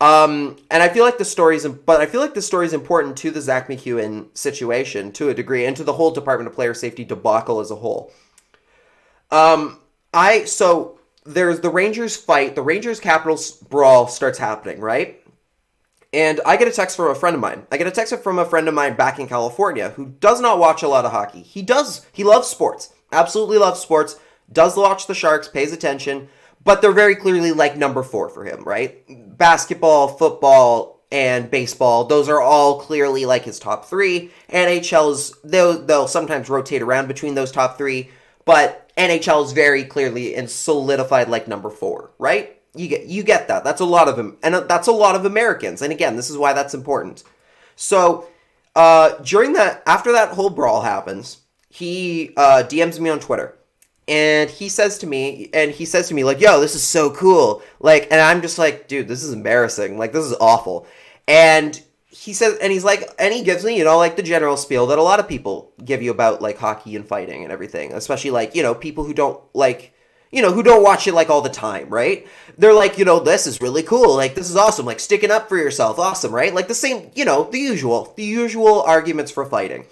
[0.00, 3.16] Um, and I feel like the story's, but I feel like the story is important
[3.18, 6.72] to the Zack MacEwen situation to a degree, and to the whole Department of Player
[6.72, 8.12] Safety debacle as a whole.
[9.30, 9.80] Um,
[10.14, 10.97] I so
[11.28, 15.22] there's the Rangers fight, the Rangers Capitals brawl starts happening, right?
[16.12, 17.66] And I get a text from a friend of mine.
[17.70, 20.58] I get a text from a friend of mine back in California who does not
[20.58, 21.42] watch a lot of hockey.
[21.42, 24.18] He does, he loves sports, absolutely loves sports,
[24.50, 26.28] does watch the Sharks, pays attention,
[26.64, 29.04] but they're very clearly like number four for him, right?
[29.36, 34.30] Basketball, football, and baseball, those are all clearly like his top three.
[34.50, 38.10] NHL's, they'll, they'll sometimes rotate around between those top three,
[38.46, 42.60] but NHL is very clearly and solidified like number four, right?
[42.74, 43.64] You get you get that.
[43.64, 45.80] That's a lot of them, and uh, that's a lot of Americans.
[45.80, 47.22] And again, this is why that's important.
[47.76, 48.26] So
[48.74, 51.38] uh, during that, after that whole brawl happens,
[51.70, 53.56] he uh, DMs me on Twitter,
[54.06, 57.10] and he says to me, and he says to me like, "Yo, this is so
[57.10, 59.96] cool!" Like, and I'm just like, "Dude, this is embarrassing.
[59.96, 60.86] Like, this is awful."
[61.26, 61.80] And
[62.18, 64.88] he says, and he's like, and he gives me, you know, like the general spiel
[64.88, 68.32] that a lot of people give you about like hockey and fighting and everything, especially
[68.32, 69.94] like, you know, people who don't like,
[70.32, 72.26] you know, who don't watch it like all the time, right?
[72.58, 74.16] They're like, you know, this is really cool.
[74.16, 74.84] Like, this is awesome.
[74.84, 76.00] Like, sticking up for yourself.
[76.00, 76.52] Awesome, right?
[76.52, 79.86] Like the same, you know, the usual, the usual arguments for fighting.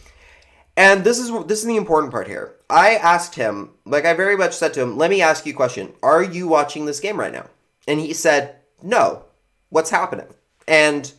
[0.76, 2.56] And this is this is the important part here.
[2.68, 5.56] I asked him, like I very much said to him, let me ask you a
[5.56, 5.92] question.
[6.02, 7.46] Are you watching this game right now?
[7.86, 9.26] And he said, no.
[9.68, 10.26] What's happening?
[10.66, 11.12] And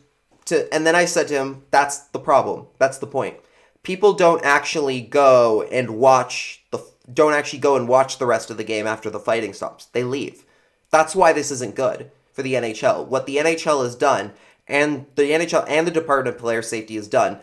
[0.47, 2.67] to and then I said to him, that's the problem.
[2.79, 3.37] That's the point.
[3.83, 6.79] People don't actually go and watch the
[7.13, 9.85] don't actually go and watch the rest of the game after the fighting stops.
[9.85, 10.43] They leave.
[10.89, 13.07] That's why this isn't good for the NHL.
[13.07, 14.33] What the NHL has done
[14.67, 17.39] and the NHL and the Department of Player Safety has done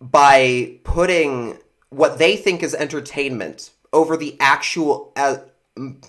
[0.00, 1.58] by putting
[1.90, 5.38] what they think is entertainment over the actual uh,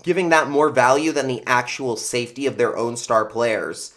[0.03, 3.95] giving that more value than the actual safety of their own star players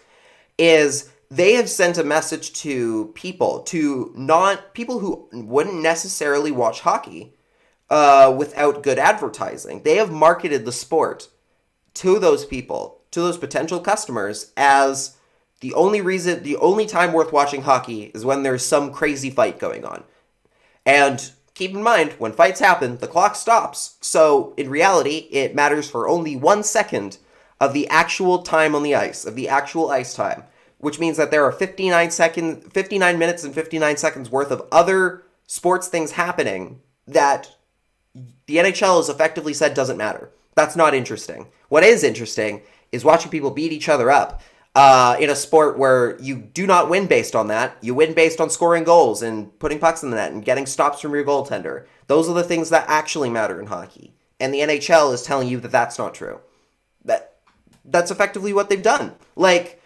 [0.58, 6.80] is they have sent a message to people to not people who wouldn't necessarily watch
[6.80, 7.32] hockey
[7.88, 9.82] uh, without good advertising.
[9.82, 11.28] They have marketed the sport
[11.94, 15.16] to those people, to those potential customers, as
[15.62, 19.60] The only reason, the only time worth watching hockey is when there's some crazy fight
[19.60, 20.02] going on.
[20.84, 23.96] And keep in mind, when fights happen, the clock stops.
[24.00, 27.18] So in reality, it matters for only one second
[27.60, 30.42] of the actual time on the ice, of the actual ice time,
[30.82, 35.22] which means that there are 59 seconds, 59 minutes and 59 seconds worth of other
[35.46, 37.54] sports things happening that
[38.46, 40.30] the NHL has effectively said doesn't matter.
[40.56, 41.46] That's not interesting.
[41.68, 44.42] What is interesting is watching people beat each other up
[44.74, 47.76] uh, in a sport where you do not win based on that.
[47.80, 51.00] You win based on scoring goals and putting pucks in the net and getting stops
[51.00, 51.86] from your goaltender.
[52.08, 54.14] Those are the things that actually matter in hockey.
[54.40, 56.40] And the NHL is telling you that that's not true.
[57.04, 57.36] That
[57.84, 59.14] that's effectively what they've done.
[59.36, 59.80] Like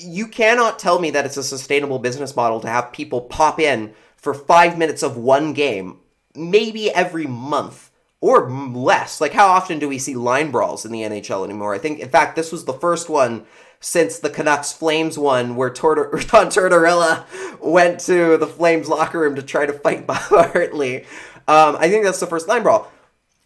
[0.00, 3.94] you cannot tell me that it's a sustainable business model to have people pop in
[4.16, 6.00] for 5 minutes of one game
[6.34, 9.20] maybe every month or less.
[9.20, 11.74] Like, how often do we see line brawls in the NHL anymore?
[11.74, 13.46] I think, in fact, this was the first one
[13.80, 17.24] since the Canucks Flames one, where Tortor- John Tortorella
[17.60, 21.02] went to the Flames locker room to try to fight Bob Hartley.
[21.46, 22.90] Um, I think that's the first line brawl.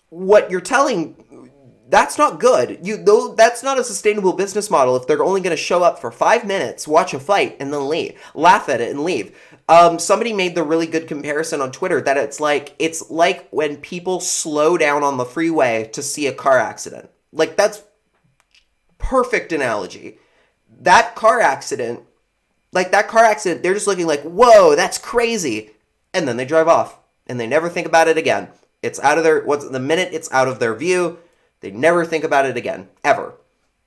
[0.09, 1.32] What you're telling
[1.93, 2.79] that's not good.
[2.83, 5.99] You though that's not a sustainable business model if they're only going to show up
[5.99, 9.37] for five minutes, watch a fight, and then leave, laugh at it, and leave.
[9.69, 13.77] Um, somebody made the really good comparison on Twitter that it's like it's like when
[13.77, 17.11] people slow down on the freeway to see a car accident.
[17.31, 17.83] Like that's
[18.97, 20.19] perfect analogy.
[20.81, 22.01] That car accident,
[22.73, 25.73] like that car accident, they're just looking like, whoa, that's crazy,
[26.15, 28.49] and then they drive off and they never think about it again.
[28.83, 31.19] It's out of their what's the minute it's out of their view,
[31.63, 33.35] they never think about it again ever.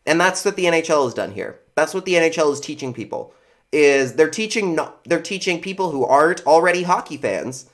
[0.06, 1.60] And that's what the NHL has done here.
[1.76, 3.34] That's what the NHL is teaching people
[3.72, 7.70] is they're teaching they're teaching people who aren't already hockey fans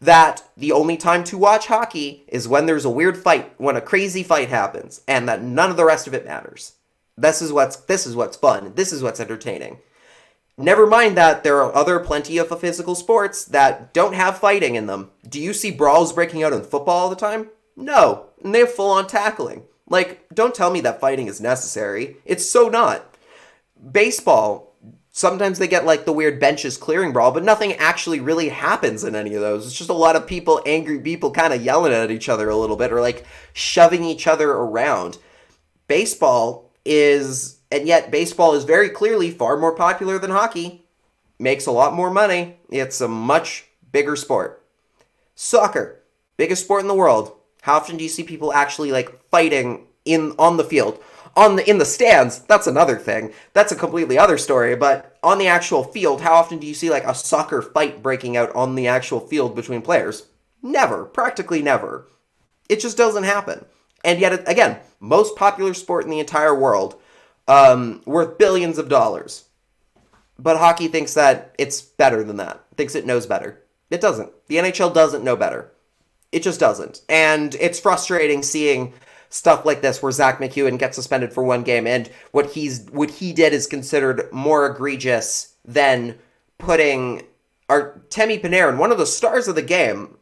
[0.00, 3.80] that the only time to watch hockey is when there's a weird fight, when a
[3.80, 6.74] crazy fight happens, and that none of the rest of it matters.
[7.16, 8.72] This is what's this is what's fun.
[8.74, 9.78] This is what's entertaining.
[10.56, 14.86] Never mind that there are other plenty of physical sports that don't have fighting in
[14.86, 15.10] them.
[15.26, 17.48] Do you see brawls breaking out in football all the time?
[17.76, 19.64] No, and they have full on tackling.
[19.88, 22.16] Like, don't tell me that fighting is necessary.
[22.24, 23.16] It's so not.
[23.92, 24.70] Baseball,
[25.12, 29.16] Sometimes they get like the weird benches clearing brawl, but nothing actually really happens in
[29.16, 29.66] any of those.
[29.66, 32.56] It's just a lot of people, angry people, kind of yelling at each other a
[32.56, 35.18] little bit or like shoving each other around.
[35.88, 40.86] Baseball is, and yet baseball is very clearly far more popular than hockey,
[41.40, 42.58] makes a lot more money.
[42.70, 44.64] It's a much bigger sport.
[45.34, 46.02] Soccer,
[46.36, 47.32] biggest sport in the world.
[47.62, 51.00] How often do you see people actually like fighting in on the field?
[51.36, 53.32] on the in the stands, that's another thing.
[53.52, 54.74] That's a completely other story.
[54.76, 58.36] But on the actual field, how often do you see like a soccer fight breaking
[58.36, 60.26] out on the actual field between players?
[60.62, 62.06] Never, practically never.
[62.68, 63.64] It just doesn't happen.
[64.04, 67.00] And yet, again, most popular sport in the entire world,
[67.48, 69.44] um, worth billions of dollars.
[70.38, 72.64] But hockey thinks that it's better than that.
[72.76, 73.62] Thinks it knows better.
[73.90, 74.32] It doesn't.
[74.46, 75.72] The NHL doesn't know better.
[76.32, 77.02] It just doesn't.
[77.08, 78.94] And it's frustrating seeing
[79.28, 83.10] stuff like this where Zack MacEwen gets suspended for one game and what he's what
[83.10, 86.18] he did is considered more egregious than
[86.58, 87.22] putting
[87.68, 90.16] Artemi Panarin, one of the stars of the game,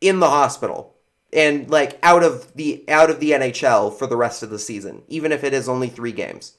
[0.00, 0.94] in the hospital
[1.32, 5.02] and like out of the out of the NHL for the rest of the season,
[5.08, 6.56] even if it is only three games.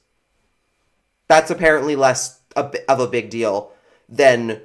[1.26, 3.72] That's apparently less of a big deal
[4.08, 4.62] than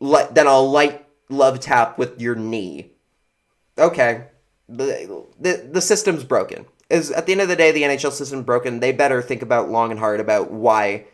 [0.00, 2.92] than a light love tap with your knee.
[3.78, 4.24] Okay,
[4.68, 6.66] the, the, the system's broken.
[6.88, 8.80] Is at the end of the day, the NHL system broken.
[8.80, 11.06] They better think about long and hard about why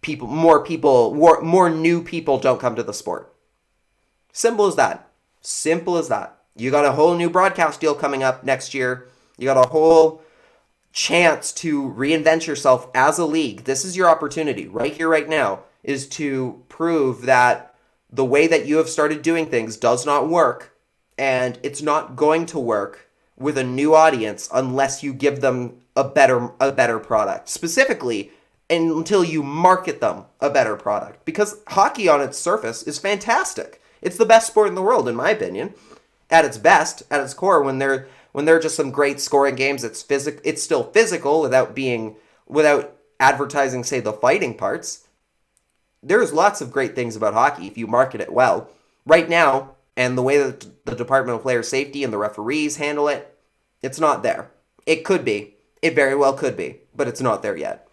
[0.00, 3.34] people, more people, more, more new people don't come to the sport.
[4.32, 5.08] Simple as that.
[5.40, 6.38] Simple as that.
[6.54, 9.08] You got a whole new broadcast deal coming up next year.
[9.36, 10.22] You got a whole
[10.92, 13.64] chance to reinvent yourself as a league.
[13.64, 17.74] This is your opportunity right here, right now, is to prove that
[18.10, 20.75] the way that you have started doing things does not work
[21.18, 26.04] and it's not going to work with a new audience unless you give them a
[26.04, 27.48] better a better product.
[27.48, 28.32] Specifically,
[28.68, 33.80] until you market them a better product because hockey on its surface is fantastic.
[34.02, 35.74] It's the best sport in the world in my opinion.
[36.28, 39.54] At its best, at its core when they're when there are just some great scoring
[39.54, 45.06] games, it's physic it's still physical without being without advertising say the fighting parts.
[46.02, 48.70] There's lots of great things about hockey if you market it well.
[49.06, 53.08] Right now, and the way that the Department of Player Safety and the referees handle
[53.08, 53.36] it,
[53.82, 54.50] it's not there.
[54.84, 55.54] It could be.
[55.82, 57.88] It very well could be, but it's not there yet.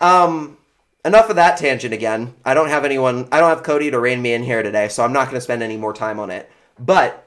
[0.00, 0.58] Um,
[1.04, 2.34] enough of that tangent again.
[2.44, 5.04] I don't have anyone, I don't have Cody to rein me in here today, so
[5.04, 6.50] I'm not going to spend any more time on it.
[6.78, 7.26] But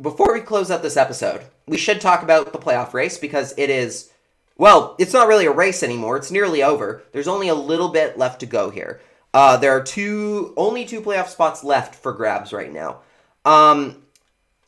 [0.00, 3.70] before we close out this episode, we should talk about the playoff race because it
[3.70, 4.10] is
[4.58, 6.16] well, it's not really a race anymore.
[6.16, 7.02] It's nearly over.
[7.12, 9.00] There's only a little bit left to go here.
[9.36, 13.00] Uh, there are two, only two playoff spots left for grabs right now.
[13.44, 14.02] Um,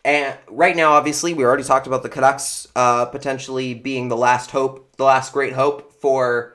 [0.05, 4.51] and right now, obviously, we already talked about the Canucks uh, potentially being the last
[4.51, 6.55] hope, the last great hope for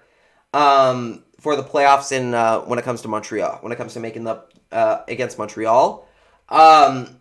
[0.53, 3.99] um, for the playoffs in uh, when it comes to Montreal, when it comes to
[3.99, 6.07] making the uh, against Montreal.
[6.49, 7.20] Um,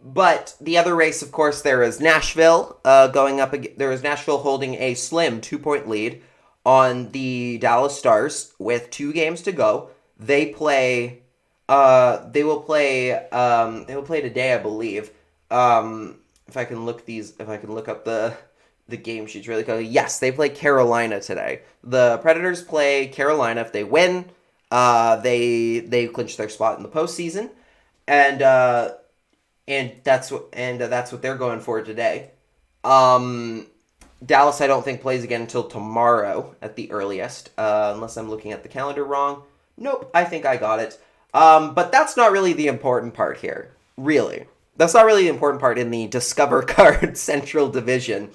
[0.00, 3.56] but the other race, of course, there is Nashville uh, going up.
[3.76, 6.22] There is Nashville holding a slim two point lead
[6.64, 9.90] on the Dallas Stars with two games to go.
[10.18, 11.22] They play.
[11.68, 13.12] Uh, they will play.
[13.12, 15.10] Um, they will play today, I believe.
[15.50, 16.16] Um,
[16.46, 18.36] if I can look these, if I can look up the
[18.88, 19.86] the game sheets really quickly.
[19.86, 21.60] Yes, they play Carolina today.
[21.84, 23.60] The Predators play Carolina.
[23.60, 24.24] If they win,
[24.70, 27.50] uh, they they clinch their spot in the postseason,
[28.06, 28.94] and uh,
[29.66, 32.30] and that's what and that's what they're going for today.
[32.82, 33.66] Um,
[34.24, 38.52] Dallas, I don't think plays again until tomorrow at the earliest, uh, unless I'm looking
[38.52, 39.42] at the calendar wrong.
[39.78, 41.00] Nope, I think I got it.
[41.32, 43.70] Um, but that's not really the important part here.
[43.96, 48.30] Really, that's not really the important part in the Discover Card Central Division.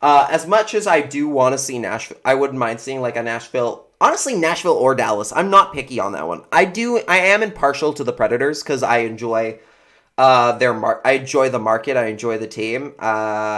[0.00, 3.16] Uh, as much as I do want to see Nashville, I wouldn't mind seeing like
[3.16, 3.86] a Nashville.
[4.00, 5.32] Honestly, Nashville or Dallas.
[5.32, 6.42] I'm not picky on that one.
[6.50, 6.98] I do.
[7.06, 9.60] I am impartial to the Predators because I enjoy
[10.18, 11.96] uh, their mar- I enjoy the market.
[11.96, 12.94] I enjoy the team.
[12.98, 13.04] Uh,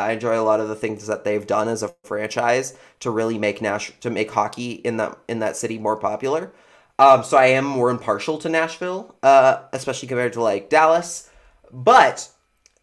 [0.07, 3.39] I enjoy a lot of the things that they've done as a franchise to really
[3.39, 6.53] make Nash to make hockey in that in that city more popular.
[6.99, 11.31] Um, so I am more impartial to Nashville, uh, especially compared to like Dallas.
[11.73, 12.29] But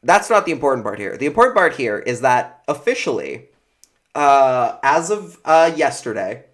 [0.03, 1.17] that's not the important part here.
[1.17, 3.49] The important part here is that officially,
[4.15, 6.45] uh, as of uh, yesterday,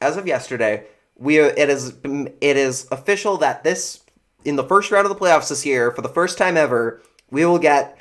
[0.00, 0.84] as of yesterday,
[1.16, 4.02] we it is it is official that this
[4.44, 7.00] in the first round of the playoffs this year, for the first time ever,
[7.30, 7.98] we will get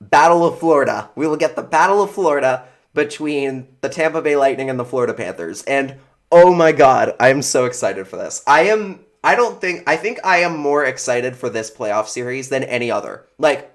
[0.00, 1.10] Battle of Florida.
[1.14, 5.12] We will get the Battle of Florida between the Tampa Bay Lightning and the Florida
[5.12, 5.62] Panthers.
[5.64, 5.96] And
[6.30, 8.42] oh my god, I am so excited for this.
[8.46, 12.48] I am I don't think I think I am more excited for this playoff series
[12.48, 13.26] than any other.
[13.38, 13.72] Like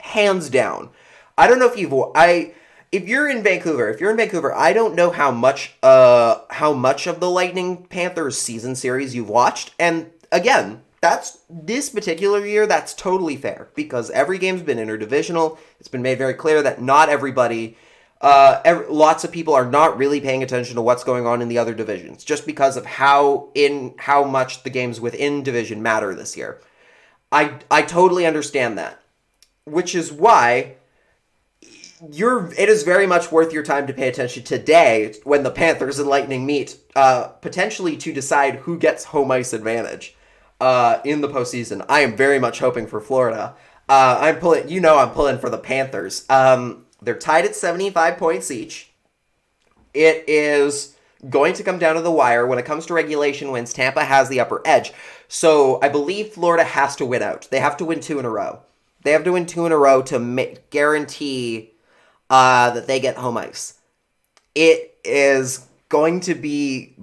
[0.00, 0.90] hands down.
[1.36, 2.54] I don't know if you've I
[2.92, 6.72] if you're in Vancouver, if you're in Vancouver, I don't know how much uh how
[6.72, 9.74] much of the Lightning Panthers season series you've watched.
[9.78, 15.58] And again, that's this particular year that's totally fair because every game's been interdivisional.
[15.78, 17.76] It's been made very clear that not everybody
[18.20, 21.58] uh, lots of people are not really paying attention to what's going on in the
[21.58, 26.36] other divisions just because of how in how much the games within division matter this
[26.36, 26.60] year.
[27.30, 29.00] I I totally understand that,
[29.64, 30.76] which is why
[32.10, 35.98] you're it is very much worth your time to pay attention today when the Panthers
[35.98, 40.14] and Lightning meet, uh, potentially to decide who gets home ice advantage
[40.60, 41.84] uh, in the postseason.
[41.88, 43.54] I am very much hoping for Florida.
[43.88, 46.24] Uh, I'm pulling, you know, I'm pulling for the Panthers.
[46.28, 48.90] Um, they're tied at 75 points each.
[49.94, 50.96] It is
[51.28, 52.46] going to come down to the wire.
[52.46, 54.92] When it comes to regulation wins, Tampa has the upper edge.
[55.28, 57.48] So I believe Florida has to win out.
[57.50, 58.60] They have to win two in a row.
[59.02, 61.72] They have to win two in a row to ma- guarantee
[62.28, 63.74] uh, that they get home ice.
[64.54, 66.96] It is going to be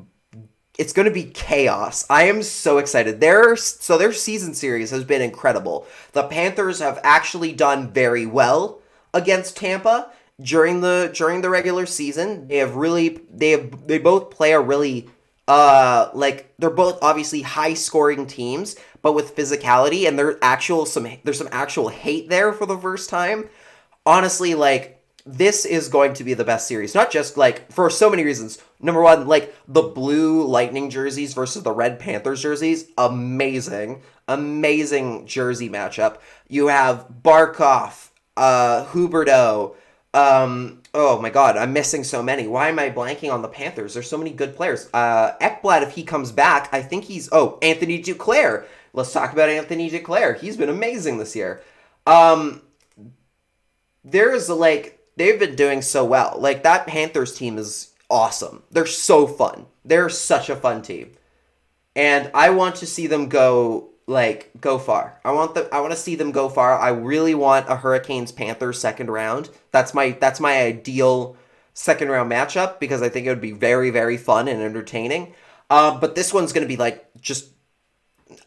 [0.78, 2.06] it's going to be chaos.
[2.10, 3.22] I am so excited.
[3.22, 5.88] Their so their season series has been incredible.
[6.14, 8.82] The Panthers have actually done very well
[9.14, 10.12] against Tampa
[10.42, 12.48] during the during the regular season.
[12.48, 15.10] They have really they have they both play a really
[15.48, 21.08] uh like they're both obviously high scoring teams, but with physicality and there actual some
[21.24, 23.50] there's some actual hate there for the first time.
[24.06, 26.94] Honestly, like this is going to be the best series.
[26.94, 28.60] Not just like for so many reasons.
[28.82, 35.70] Number one, like the blue Lightning jerseys versus the red Panthers jerseys, amazing, amazing jersey
[35.70, 36.18] matchup.
[36.50, 39.76] You have Barkov, uh, Huberdeau.
[40.14, 42.48] Um, oh my God, I'm missing so many.
[42.48, 43.94] Why am I blanking on the Panthers?
[43.94, 44.90] There's so many good players.
[44.94, 47.30] Uh, Ekblad, if he comes back, I think he's.
[47.32, 48.66] Oh, Anthony Duclair.
[48.94, 50.40] Let's talk about Anthony Duclair.
[50.40, 51.64] He's been amazing this year.
[52.06, 52.62] Um,
[54.04, 56.36] there's like they've been doing so well.
[56.38, 58.64] Like that Panthers team is awesome.
[58.70, 59.66] They're so fun.
[59.84, 61.14] They're such a fun team.
[61.96, 65.20] And I want to see them go like go far.
[65.24, 66.78] I want the I want to see them go far.
[66.78, 69.50] I really want a Hurricanes Panthers second round.
[69.72, 71.38] That's my that's my ideal
[71.74, 75.34] second round matchup because I think it would be very very fun and entertaining.
[75.70, 77.50] Uh, but this one's going to be like just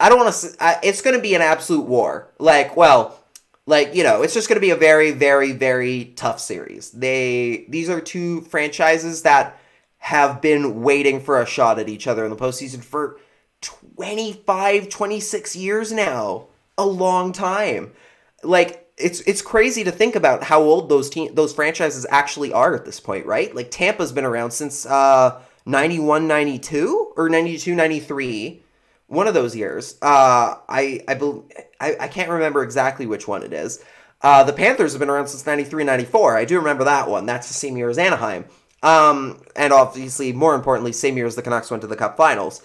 [0.00, 0.78] I don't want to.
[0.82, 2.28] It's going to be an absolute war.
[2.38, 3.18] Like, well,
[3.66, 6.90] like you know, it's just going to be a very, very, very tough series.
[6.90, 9.58] They these are two franchises that
[9.98, 13.18] have been waiting for a shot at each other in the postseason for
[13.96, 16.46] 25, 26 years now.
[16.78, 17.92] A long time.
[18.42, 22.74] Like it's it's crazy to think about how old those team those franchises actually are
[22.74, 23.54] at this point, right?
[23.54, 28.62] Like Tampa's been around since uh 91 92 or 92 93
[29.06, 29.96] one of those years.
[30.02, 31.40] Uh, I I, be,
[31.80, 33.82] I I can't remember exactly which one it is.
[34.20, 36.36] Uh, the Panthers have been around since 93, 94.
[36.36, 37.26] I do remember that one.
[37.26, 38.46] That's the same year as Anaheim.
[38.82, 42.62] Um, and obviously, more importantly, same year as the Canucks went to the Cup Finals.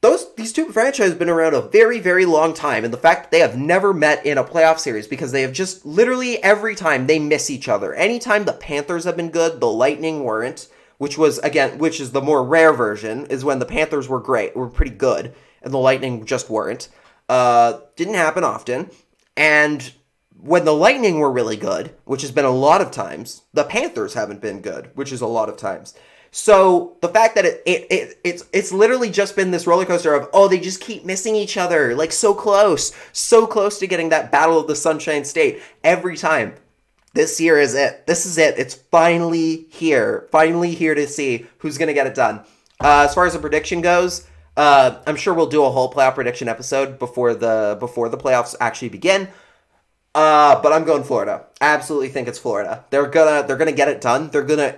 [0.00, 3.24] Those these two franchises have been around a very very long time, and the fact
[3.24, 6.74] that they have never met in a playoff series because they have just literally every
[6.74, 7.94] time they miss each other.
[7.94, 10.68] Anytime the Panthers have been good, the Lightning weren't
[10.98, 14.54] which was again, which is the more rare version, is when the Panthers were great,
[14.54, 15.32] were pretty good,
[15.62, 16.88] and the Lightning just weren't.
[17.28, 18.90] Uh, didn't happen often,
[19.36, 19.92] and
[20.40, 24.14] when the Lightning were really good, which has been a lot of times, the Panthers
[24.14, 25.94] haven't been good, which is a lot of times.
[26.30, 30.14] So the fact that it, it, it it's it's literally just been this roller coaster
[30.14, 34.10] of oh they just keep missing each other like so close so close to getting
[34.10, 36.54] that battle of the Sunshine State every time
[37.14, 38.06] this year is it.
[38.06, 38.58] This is it.
[38.58, 40.28] It's finally here.
[40.30, 42.40] Finally here to see who's to get it done.
[42.80, 44.26] Uh, as far as the prediction goes,
[44.56, 48.54] uh, I'm sure we'll do a whole playoff prediction episode before the before the playoffs
[48.60, 49.28] actually begin.
[50.14, 51.46] Uh, but I'm going Florida.
[51.60, 52.84] Absolutely think it's Florida.
[52.90, 54.30] They're gonna they're gonna get it done.
[54.30, 54.76] They're gonna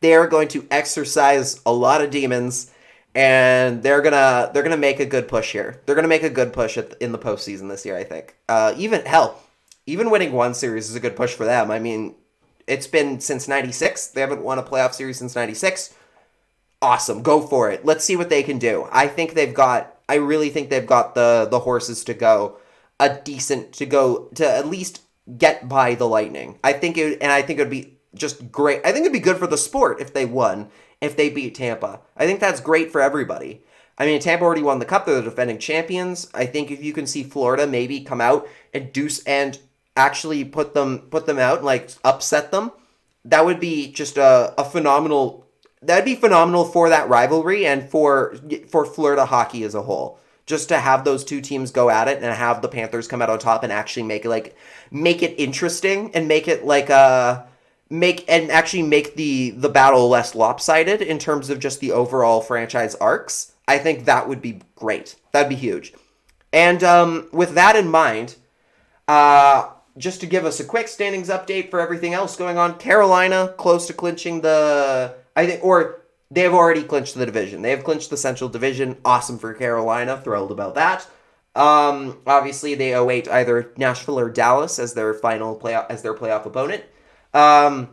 [0.00, 2.72] they're going to exercise a lot of demons,
[3.14, 5.80] and they're gonna they're gonna make a good push here.
[5.86, 7.96] They're gonna make a good push at, in the postseason this year.
[7.96, 8.36] I think.
[8.48, 9.42] Uh, even hell,
[9.86, 11.70] even winning one series is a good push for them.
[11.70, 12.14] I mean,
[12.66, 14.08] it's been since 96.
[14.08, 15.94] They haven't won a playoff series since 96.
[16.82, 17.22] Awesome.
[17.22, 17.84] Go for it.
[17.84, 18.88] Let's see what they can do.
[18.92, 22.58] I think they've got I really think they've got the the horses to go
[23.00, 25.02] a decent to go to at least
[25.38, 26.58] get by the Lightning.
[26.62, 28.80] I think it and I think it would be just great.
[28.84, 32.00] I think it'd be good for the sport if they won, if they beat Tampa.
[32.16, 33.62] I think that's great for everybody.
[33.98, 36.28] I mean, Tampa already won the cup; they're the defending champions.
[36.34, 39.58] I think if you can see Florida maybe come out and do and
[39.96, 42.72] actually put them put them out and like upset them,
[43.24, 45.46] that would be just a, a phenomenal
[45.82, 48.36] that'd be phenomenal for that rivalry and for
[48.68, 50.18] for Florida hockey as a whole.
[50.44, 53.30] Just to have those two teams go at it and have the Panthers come out
[53.30, 54.56] on top and actually make it like
[54.90, 57.48] make it interesting and make it like a
[57.88, 62.40] make and actually make the the battle less lopsided in terms of just the overall
[62.40, 63.52] franchise arcs.
[63.68, 65.16] I think that would be great.
[65.32, 65.92] That'd be huge.
[66.52, 68.36] And um, with that in mind,
[69.08, 73.54] uh, just to give us a quick standings update for everything else going on, Carolina
[73.56, 77.62] close to clinching the I think or they have already clinched the division.
[77.62, 78.96] They have clinched the Central Division.
[79.04, 80.20] Awesome for Carolina.
[80.22, 81.06] Thrilled about that.
[81.54, 86.44] Um, obviously, they await either Nashville or Dallas as their final playoff as their playoff
[86.44, 86.84] opponent.
[87.36, 87.90] Um,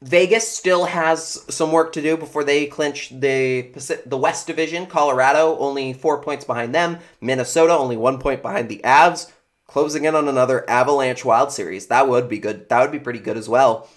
[0.00, 4.86] Vegas still has some work to do before they clinch the Pacific, the West Division.
[4.86, 6.98] Colorado only four points behind them.
[7.20, 9.30] Minnesota only one point behind the Avs
[9.66, 11.86] closing in on another Avalanche Wild Series.
[11.86, 12.68] That would be good.
[12.68, 13.88] That would be pretty good as well.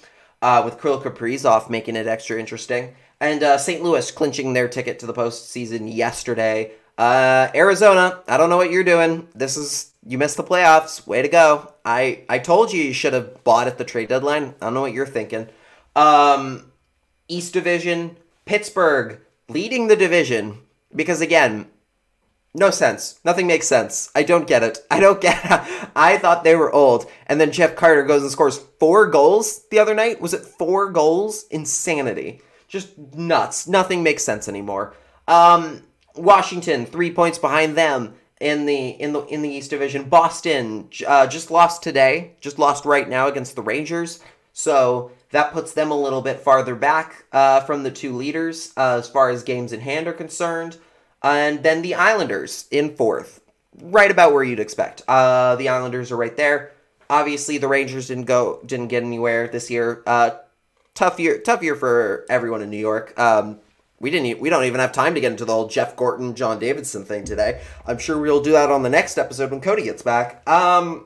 [0.41, 2.93] Uh, with Kirill Kaprizov making it extra interesting.
[3.19, 3.81] And uh, St.
[3.81, 6.73] Louis clinching their ticket to the postseason yesterday.
[6.97, 9.27] Uh, Arizona, I don't know what you're doing.
[9.33, 11.06] This is you missed the playoffs.
[11.06, 11.74] Way to go.
[11.84, 14.56] I I told you you should have bought at the trade deadline.
[14.62, 15.47] I don't know what you're thinking.
[15.95, 16.72] Um,
[17.28, 20.60] East Division, Pittsburgh leading the division
[20.95, 21.68] because again,
[22.53, 23.20] no sense.
[23.26, 24.10] Nothing makes sense.
[24.16, 24.80] I don't get it.
[24.91, 25.89] I don't get it.
[25.95, 27.10] I thought they were old.
[27.28, 30.22] And then Jeff Carter goes and scores four goals the other night.
[30.22, 31.45] Was it four goals?
[31.51, 32.41] Insanity.
[32.68, 33.68] Just nuts.
[33.68, 34.95] Nothing makes sense anymore.
[35.28, 35.84] Um,
[36.16, 40.09] Washington, three points behind them in the in the in the East Division.
[40.09, 42.33] Boston uh, just lost today.
[42.41, 44.19] Just lost right now against the Rangers.
[44.53, 48.97] So that puts them a little bit farther back uh, from the two leaders uh,
[48.99, 50.77] as far as games in hand are concerned.
[51.21, 53.41] And then the Islanders in fourth,
[53.81, 55.01] right about where you'd expect.
[55.07, 56.71] Uh, the Islanders are right there.
[57.09, 60.03] Obviously, the Rangers didn't go, didn't get anywhere this year.
[60.07, 60.31] Uh,
[60.93, 63.17] tough year, tough year for everyone in New York.
[63.19, 63.59] Um,
[63.99, 66.59] we didn't, we don't even have time to get into the whole Jeff Gorton, John
[66.59, 67.61] Davidson thing today.
[67.85, 70.47] I'm sure we'll do that on the next episode when Cody gets back.
[70.49, 71.05] Um,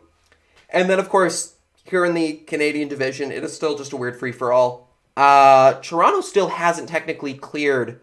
[0.69, 4.19] and then of course here in the Canadian division, it is still just a weird
[4.19, 4.89] free for all.
[5.17, 7.99] Uh, Toronto still hasn't technically cleared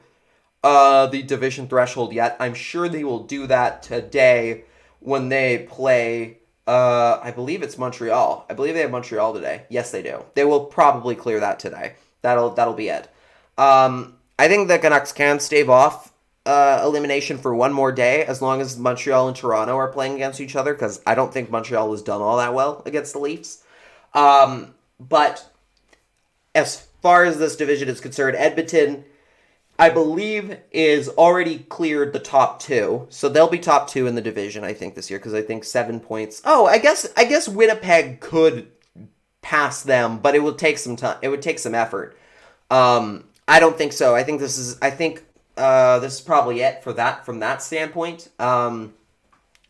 [0.62, 2.37] uh, the division threshold yet.
[2.41, 4.64] I'm sure they will do that today
[5.01, 6.39] when they play.
[6.66, 8.45] Uh, I believe it's Montreal.
[8.51, 9.62] I believe they have Montreal today.
[9.70, 10.24] Yes, they do.
[10.34, 11.95] They will probably clear that today.
[12.22, 13.09] That'll that'll be it.
[13.57, 16.12] Um, I think the Canucks can stave off
[16.45, 20.41] uh, elimination for one more day as long as Montreal and Toronto are playing against
[20.41, 23.64] each other because I don't think Montreal has done all that well against the Leafs.
[24.14, 25.51] Um, but
[26.55, 29.05] as far as this division is concerned, Edmonton
[29.78, 34.22] I believe, is already cleared the top two, so they'll be top two in the
[34.22, 34.64] division.
[34.64, 36.41] I think this year because I think seven points.
[36.45, 38.68] Oh, I guess I guess Winnipeg could
[39.43, 41.18] pass them, but it would take some time.
[41.20, 42.16] It would take some effort.
[42.70, 44.15] Um, I don't think so.
[44.15, 44.79] I think this is.
[44.83, 45.25] I think
[45.57, 48.29] uh, this is probably it for that from that standpoint.
[48.39, 48.95] Um,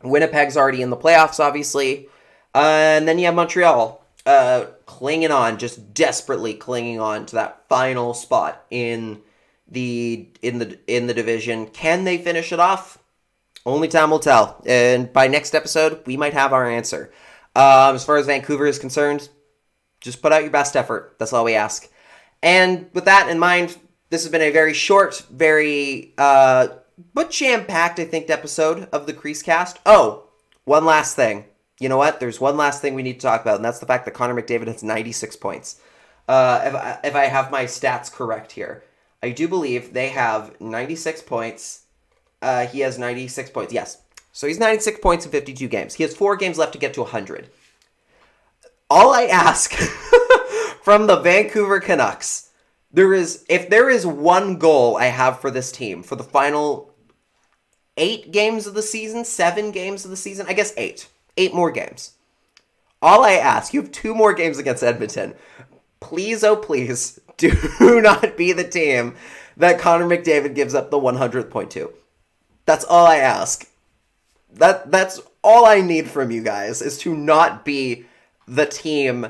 [0.03, 2.09] Winnipeg's already in the playoffs, obviously,
[2.55, 7.69] uh, and then you have Montreal uh, clinging on, just desperately clinging on to that
[7.69, 9.21] final spot in
[9.69, 11.67] the in the in the division.
[11.67, 12.99] Can they finish it off?
[13.65, 14.63] Only time will tell.
[14.65, 17.13] And by next episode, we might have our answer.
[17.57, 19.29] Um, as far as Vancouver is concerned,
[20.01, 21.17] just put out your best effort.
[21.19, 21.89] That's all we ask.
[22.43, 23.77] And with that in mind,
[24.11, 26.69] this has been a very short, very uh,
[27.13, 29.79] but jam-packed, I think, episode of the Crease Cast.
[29.85, 30.25] Oh,
[30.65, 31.45] one last thing.
[31.79, 32.21] You know what?
[32.21, 34.41] There's one last thing we need to talk about, and that's the fact that Connor
[34.41, 35.81] McDavid has 96 points.
[36.29, 38.83] Uh, if, I, if I have my stats correct here,
[39.23, 41.83] I do believe they have 96 points.
[42.41, 43.73] Uh, he has 96 points.
[43.73, 43.99] Yes.
[44.33, 45.95] So he's 96 points in 52 games.
[45.95, 47.49] He has four games left to get to 100.
[48.89, 49.73] All I ask
[50.87, 52.51] from the Vancouver Canucks,
[52.93, 56.95] there is if there is one goal I have for this team for the final
[57.97, 61.73] eight games of the season, seven games of the season, I guess eight, eight more
[61.73, 62.13] games.
[63.03, 65.35] All I ask, you have two more games against Edmonton.
[65.99, 67.51] Please, oh please, do
[68.01, 69.17] not be the team
[69.57, 71.93] that Connor McDavid gives up the 100th point to.
[72.65, 73.69] That's all I ask.
[74.53, 78.05] That that's all I need from you guys is to not be
[78.47, 79.27] the team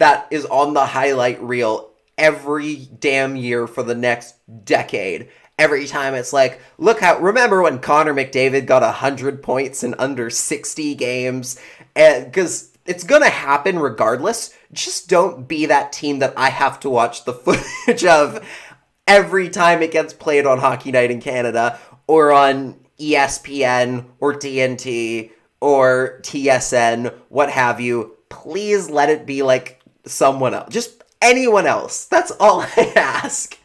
[0.00, 4.34] that is on the highlight reel every damn year for the next
[4.64, 5.28] decade.
[5.58, 10.30] Every time it's like, look how remember when Connor McDavid got 100 points in under
[10.30, 11.60] 60 games
[11.94, 14.54] cuz it's going to happen regardless.
[14.72, 17.34] Just don't be that team that I have to watch the
[17.86, 18.42] footage of
[19.06, 25.30] every time it gets played on Hockey Night in Canada or on ESPN or TNT
[25.60, 28.16] or TSN, what have you.
[28.30, 30.72] Please let it be like someone else.
[30.72, 32.04] Just anyone else.
[32.06, 33.58] That's all I ask.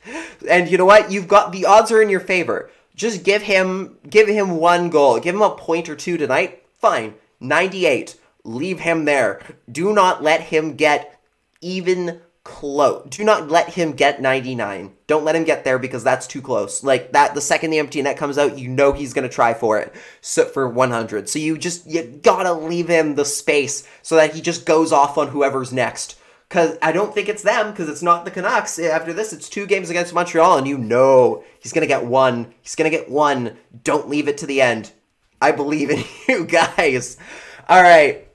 [0.49, 1.11] And you know what?
[1.11, 2.69] You've got the odds are in your favor.
[2.95, 5.19] Just give him give him one goal.
[5.19, 6.63] Give him a point or two tonight.
[6.79, 7.15] Fine.
[7.39, 9.41] 98 leave him there.
[9.69, 11.19] Do not let him get
[11.61, 13.07] even close.
[13.09, 14.93] Do not let him get 99.
[15.07, 16.83] Don't let him get there because that's too close.
[16.83, 19.53] Like that the second the empty net comes out, you know he's going to try
[19.53, 19.93] for it.
[20.21, 21.27] So for 100.
[21.27, 24.91] So you just you got to leave him the space so that he just goes
[24.91, 26.17] off on whoever's next.
[26.49, 28.79] Cuz I don't think it's them cuz it's not the Canucks.
[28.79, 32.53] After this it's two games against Montreal and you know he's going to get one.
[32.61, 33.57] He's going to get one.
[33.83, 34.91] Don't leave it to the end.
[35.41, 37.17] I believe in you guys.
[37.67, 38.25] All right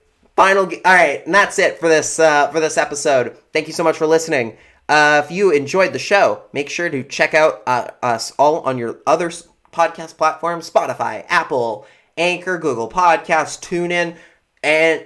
[0.40, 3.84] final all right and that's it for this uh, for this episode thank you so
[3.84, 4.56] much for listening
[4.88, 8.78] uh, if you enjoyed the show make sure to check out uh, us all on
[8.78, 9.28] your other
[9.70, 11.86] podcast platforms spotify apple
[12.16, 14.16] anchor google podcast tunein
[14.62, 15.04] and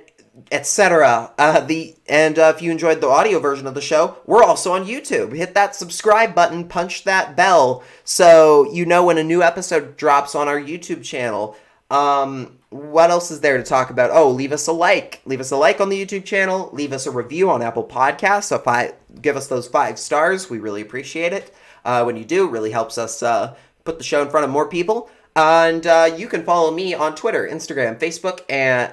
[0.51, 4.43] etc uh, the and uh, if you enjoyed the audio version of the show we're
[4.43, 9.25] also on youtube hit that subscribe button punch that bell so you know when a
[9.25, 11.57] new episode drops on our youtube channel
[11.91, 14.11] um, what else is there to talk about?
[14.11, 15.21] Oh, leave us a like.
[15.27, 16.71] Leave us a like on the YouTube channel.
[16.73, 18.45] Leave us a review on Apple Podcasts.
[18.45, 21.55] So if I give us those five stars, we really appreciate it.
[21.85, 23.55] Uh, when you do, really helps us uh,
[23.85, 25.09] put the show in front of more people.
[25.37, 28.93] And uh, you can follow me on Twitter, Instagram, Facebook, and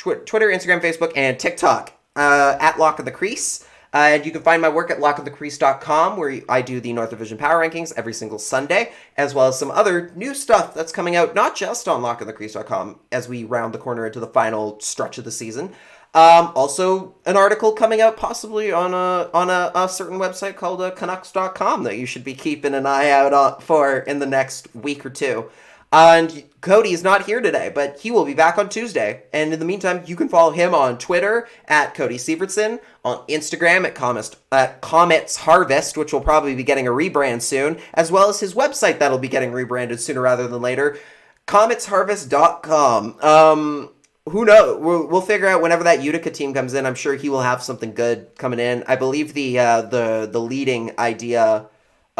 [0.00, 3.66] Twitter, Instagram, Facebook, and TikTok uh, at Lach in the Crease.
[3.92, 7.38] Uh, and you can find my work at lachinthecrease.com, where I do the North Division
[7.38, 11.34] Power Rankings every single Sunday, as well as some other new stuff that's coming out,
[11.34, 15.32] not just on lachinthecrease.com, as we round the corner into the final stretch of the
[15.32, 15.74] season.
[16.12, 20.82] Um, also, an article coming out possibly on a on a, a certain website called
[20.82, 25.06] uh, Canucks.com that you should be keeping an eye out for in the next week
[25.06, 25.48] or two.
[25.92, 29.24] And Cody is not here today, but he will be back on Tuesday.
[29.32, 33.84] And in the meantime, you can follow him on Twitter at Cody Sievertson, on Instagram
[33.84, 38.28] at Comets, at Comets Harvest, which will probably be getting a rebrand soon, as well
[38.28, 40.96] as his website that'll be getting rebranded sooner rather than later,
[41.48, 43.18] cometsharvest.com.
[43.20, 43.90] Um,
[44.28, 44.80] who knows?
[44.80, 46.86] We'll, we'll figure out whenever that Utica team comes in.
[46.86, 48.84] I'm sure he will have something good coming in.
[48.86, 51.66] I believe the uh, the the leading idea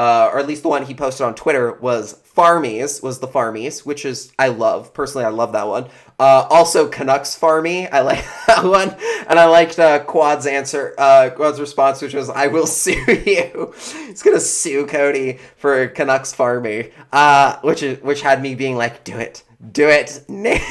[0.01, 3.85] uh, or at least the one he posted on Twitter was Farmies was the Farmies,
[3.85, 5.27] which is I love personally.
[5.27, 5.91] I love that one.
[6.19, 8.97] Uh, also Canucks Farmy, I like that one,
[9.29, 12.93] and I liked uh, Quad's answer, uh, Quad's response, which was I will sue
[13.27, 13.75] you.
[14.07, 19.05] He's gonna sue Cody for Canucks Farmy, uh, which is which had me being like,
[19.05, 19.43] do it.
[19.73, 20.25] Do it.
[20.31, 20.63] Name,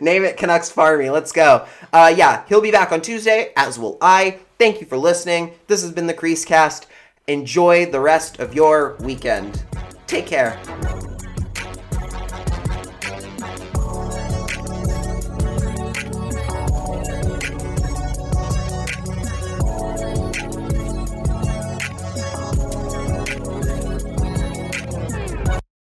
[0.00, 1.12] name it Canucks Farmy.
[1.12, 1.66] Let's go.
[1.92, 4.38] Uh, yeah, he'll be back on Tuesday, as will I.
[4.58, 5.52] Thank you for listening.
[5.66, 6.86] This has been the Crease Cast.
[7.26, 9.62] Enjoy the rest of your weekend.
[10.06, 11.11] Take care.